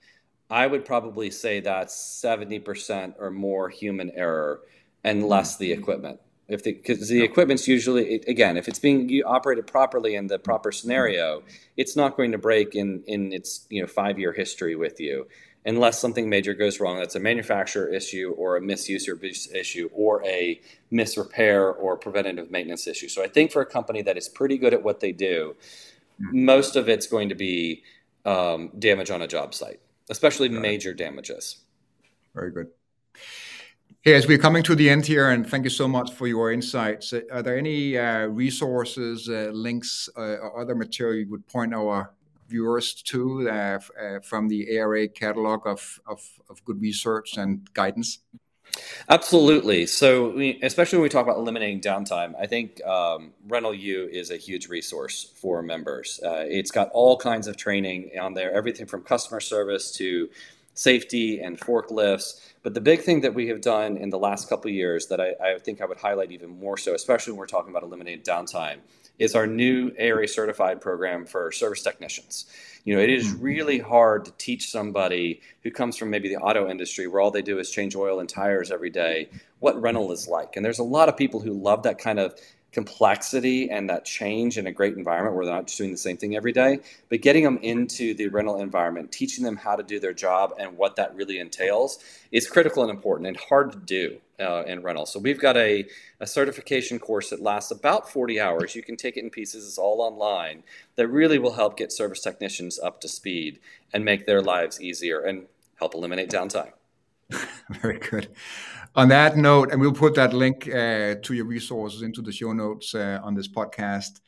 I 0.49 0.67
would 0.67 0.85
probably 0.85 1.31
say 1.31 1.59
that's 1.59 1.95
70% 2.23 3.15
or 3.19 3.31
more 3.31 3.69
human 3.69 4.11
error 4.11 4.61
and 5.03 5.27
less 5.27 5.57
the 5.57 5.71
equipment 5.71 6.19
if 6.47 6.63
the 6.63 6.73
because 6.73 7.07
the 7.07 7.23
equipment's 7.23 7.67
usually 7.67 8.15
again 8.27 8.57
if 8.57 8.67
it's 8.67 8.79
being 8.79 9.21
operated 9.25 9.65
properly 9.65 10.15
in 10.15 10.27
the 10.27 10.37
proper 10.37 10.71
scenario 10.71 11.41
it's 11.77 11.95
not 11.95 12.17
going 12.17 12.31
to 12.31 12.37
break 12.37 12.75
in 12.75 13.03
in 13.07 13.31
its 13.31 13.65
you 13.69 13.81
know 13.81 13.87
five 13.87 14.19
year 14.19 14.33
history 14.33 14.75
with 14.75 14.99
you 14.99 15.27
unless 15.65 15.99
something 15.99 16.29
major 16.29 16.53
goes 16.53 16.81
wrong. 16.81 16.97
That's 16.97 17.15
a 17.15 17.21
manufacturer 17.21 17.87
issue 17.87 18.33
or 18.37 18.57
a 18.57 18.61
misuse 18.61 19.07
or 19.07 19.13
abuse 19.13 19.49
issue 19.53 19.89
or 19.93 20.21
a 20.25 20.59
misrepair 20.91 21.73
or 21.79 21.95
preventative 21.97 22.51
maintenance 22.51 22.85
issue. 22.87 23.07
So 23.07 23.23
i 23.23 23.27
think 23.27 23.51
for 23.51 23.61
a 23.61 23.65
company 23.65 24.01
that 24.01 24.17
is 24.17 24.27
pretty 24.29 24.57
good 24.57 24.73
at 24.73 24.83
what 24.83 24.99
they 24.99 25.11
do 25.11 25.55
mm-hmm. 26.21 26.45
most 26.45 26.75
of 26.75 26.89
it's 26.89 27.07
going 27.07 27.29
to 27.29 27.35
be 27.35 27.83
um, 28.25 28.71
damage 28.77 29.09
on 29.09 29.21
a 29.21 29.27
job 29.27 29.53
site 29.53 29.79
especially 30.09 30.49
major 30.49 30.93
damages. 30.93 31.57
Very 32.35 32.51
good 32.51 32.67
Hey, 34.05 34.15
as 34.15 34.27
we're 34.27 34.37
coming 34.37 34.63
to 34.63 34.75
the 34.75 34.89
end 34.89 35.05
here, 35.05 35.29
and 35.29 35.49
thank 35.49 35.63
you 35.63 35.69
so 35.69 35.87
much 35.87 36.11
for 36.11 36.27
your 36.27 36.51
insights. 36.51 37.13
Uh, 37.13 37.21
are 37.31 37.41
there 37.41 37.57
any 37.57 37.97
uh, 37.97 38.25
resources, 38.25 39.29
uh, 39.29 39.49
links, 39.53 40.09
uh, 40.17 40.43
or 40.43 40.59
other 40.59 40.75
material 40.75 41.19
you 41.19 41.29
would 41.29 41.47
point 41.47 41.73
our 41.73 42.11
viewers 42.49 42.95
to 42.95 43.49
uh, 43.49 43.79
uh, 43.97 44.19
from 44.19 44.49
the 44.49 44.77
ARA 44.77 45.07
catalog 45.07 45.65
of, 45.65 46.01
of, 46.05 46.19
of, 46.49 46.65
good 46.65 46.81
research 46.81 47.37
and 47.37 47.73
guidance? 47.73 48.19
Absolutely. 49.07 49.85
So, 49.85 50.31
we, 50.31 50.59
especially 50.61 50.97
when 50.97 51.03
we 51.03 51.09
talk 51.09 51.23
about 51.23 51.37
eliminating 51.37 51.79
downtime, 51.79 52.35
I 52.37 52.45
think 52.45 52.83
um, 52.83 53.31
Rental 53.47 53.73
U 53.73 54.09
is 54.11 54.31
a 54.31 54.37
huge 54.37 54.67
resource 54.67 55.31
for 55.37 55.61
members. 55.61 56.19
it's 56.21 56.71
got 56.71 56.89
all 56.91 57.15
kinds 57.15 57.47
of 57.47 57.55
training 57.55 58.11
on 58.19 58.33
there, 58.33 58.51
everything 58.51 58.85
from 58.85 59.03
customer 59.03 59.39
service 59.39 59.93
to 59.93 60.27
safety 60.73 61.39
and 61.39 61.59
forklifts. 61.59 62.39
But 62.63 62.73
the 62.73 62.81
big 62.81 63.01
thing 63.01 63.21
that 63.21 63.33
we 63.33 63.47
have 63.47 63.61
done 63.61 63.97
in 63.97 64.09
the 64.09 64.19
last 64.19 64.49
couple 64.49 64.69
of 64.69 64.75
years 64.75 65.07
that 65.07 65.19
I, 65.19 65.33
I, 65.43 65.59
think 65.59 65.81
I 65.81 65.85
would 65.85 65.97
highlight 65.97 66.31
even 66.31 66.59
more 66.59 66.77
so, 66.77 66.93
especially 66.93 67.33
when 67.33 67.39
we're 67.39 67.47
talking 67.47 67.71
about 67.71 67.83
eliminating 67.83 68.23
downtime, 68.23 68.77
is 69.19 69.35
our 69.35 69.45
new 69.45 69.91
ARA 69.99 70.27
certified 70.27 70.81
program 70.81 71.25
for 71.25 71.51
service 71.51 71.83
technicians. 71.83 72.45
You 72.83 72.95
know, 72.95 73.01
it 73.01 73.09
is 73.09 73.27
mm-hmm. 73.27 73.43
really 73.43 73.79
hard 73.79 74.25
to 74.25 74.31
teach 74.37 74.69
somebody 74.69 75.41
who 75.61 75.71
comes 75.71 75.97
from 75.97 76.09
maybe 76.09 76.29
the 76.29 76.37
auto 76.37 76.69
industry 76.69 77.07
where 77.07 77.21
all 77.21 77.31
they 77.31 77.41
do 77.41 77.59
is 77.59 77.69
change 77.69 77.95
oil 77.95 78.19
and 78.19 78.27
tires 78.27 78.71
every 78.71 78.89
day 78.89 79.29
what 79.59 79.79
rental 79.81 80.11
is 80.11 80.27
like. 80.27 80.55
And 80.55 80.65
there's 80.65 80.79
a 80.79 80.83
lot 80.83 81.09
of 81.09 81.15
people 81.15 81.39
who 81.39 81.53
love 81.53 81.83
that 81.83 81.99
kind 81.99 82.19
of 82.19 82.33
complexity 82.73 83.69
and 83.69 83.89
that 83.89 84.03
change 84.03 84.57
in 84.57 84.67
a 84.67 84.71
great 84.71 84.97
environment 84.97 85.35
where 85.35 85.45
they're 85.45 85.53
not 85.53 85.67
just 85.67 85.77
doing 85.77 85.91
the 85.91 85.97
same 85.97 86.17
thing 86.17 86.35
every 86.35 86.51
day, 86.51 86.79
but 87.09 87.21
getting 87.21 87.43
them 87.43 87.59
into 87.61 88.13
the 88.15 88.27
rental 88.27 88.59
environment, 88.59 89.11
teaching 89.11 89.43
them 89.43 89.55
how 89.55 89.75
to 89.75 89.83
do 89.83 89.99
their 89.99 90.13
job 90.13 90.53
and 90.59 90.75
what 90.75 90.95
that 90.95 91.15
really 91.15 91.37
entails 91.39 91.99
is 92.31 92.47
critical 92.49 92.81
and 92.81 92.91
important 92.91 93.27
and 93.27 93.37
hard 93.37 93.71
to 93.71 93.77
do 93.77 94.17
uh, 94.39 94.63
in 94.63 94.81
rental. 94.81 95.05
So 95.05 95.19
we've 95.19 95.39
got 95.39 95.55
a, 95.55 95.85
a 96.19 96.25
certification 96.25 96.97
course 96.97 97.29
that 97.29 97.41
lasts 97.41 97.69
about 97.69 98.09
40 98.09 98.41
hours. 98.41 98.75
You 98.75 98.81
can 98.81 98.97
take 98.97 99.17
it 99.17 99.23
in 99.23 99.29
pieces, 99.29 99.67
it's 99.67 99.77
all 99.77 100.01
online, 100.01 100.63
that 100.95 101.07
really 101.07 101.37
will 101.37 101.53
help 101.53 101.77
get 101.77 101.91
service 101.91 102.21
technicians 102.21 102.79
up 102.79 102.99
to 103.01 103.07
speed 103.07 103.59
and 103.93 104.03
make 104.03 104.25
their 104.25 104.41
lives 104.41 104.81
easier 104.81 105.21
and 105.21 105.45
help 105.75 105.93
eliminate 105.93 106.29
downtime. 106.29 106.71
Very 107.69 107.99
good 107.99 108.29
on 108.95 109.09
that 109.09 109.37
note, 109.37 109.71
and 109.71 109.81
we'll 109.81 109.93
put 109.93 110.15
that 110.15 110.33
link 110.33 110.67
uh, 110.67 111.15
to 111.21 111.33
your 111.33 111.45
resources 111.45 112.01
into 112.01 112.21
the 112.21 112.31
show 112.31 112.53
notes 112.53 112.93
uh, 112.93 113.19
on 113.23 113.33
this 113.33 113.47
podcast. 113.47 114.19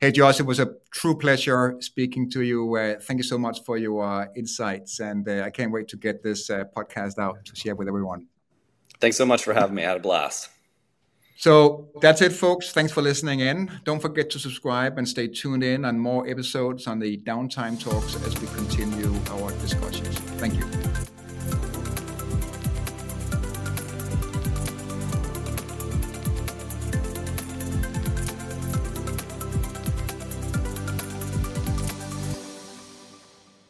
Hey, 0.00 0.12
Josh, 0.12 0.40
it 0.40 0.46
was 0.46 0.58
a 0.58 0.74
true 0.92 1.16
pleasure 1.16 1.76
speaking 1.80 2.30
to 2.30 2.42
you. 2.42 2.74
Uh, 2.74 2.94
thank 3.00 3.18
you 3.18 3.24
so 3.24 3.36
much 3.38 3.62
for 3.64 3.76
your 3.76 4.02
uh, 4.02 4.26
insights, 4.34 5.00
and 5.00 5.28
uh, 5.28 5.42
I 5.42 5.50
can't 5.50 5.72
wait 5.72 5.88
to 5.88 5.96
get 5.96 6.22
this 6.22 6.48
uh, 6.48 6.64
podcast 6.76 7.18
out 7.18 7.44
to 7.44 7.54
share 7.54 7.74
with 7.74 7.88
everyone. 7.88 8.26
Thanks 8.98 9.16
so 9.16 9.26
much 9.26 9.42
for 9.44 9.54
having 9.54 9.74
me. 9.74 9.84
I 9.84 9.88
had 9.88 9.96
a 9.98 10.00
blast. 10.00 10.50
So 11.36 11.88
that's 12.02 12.20
it, 12.20 12.32
folks. 12.32 12.70
Thanks 12.72 12.92
for 12.92 13.00
listening 13.00 13.40
in. 13.40 13.70
Don't 13.84 14.00
forget 14.00 14.28
to 14.30 14.38
subscribe 14.38 14.98
and 14.98 15.08
stay 15.08 15.26
tuned 15.26 15.64
in 15.64 15.86
on 15.86 15.98
more 15.98 16.26
episodes 16.26 16.86
on 16.86 16.98
the 16.98 17.16
Downtime 17.16 17.80
Talks 17.80 18.14
as 18.26 18.38
we 18.40 18.46
continue 18.48 19.14
our 19.30 19.50
discussions. 19.52 20.18
Thank 20.38 20.54
you. 20.58 20.89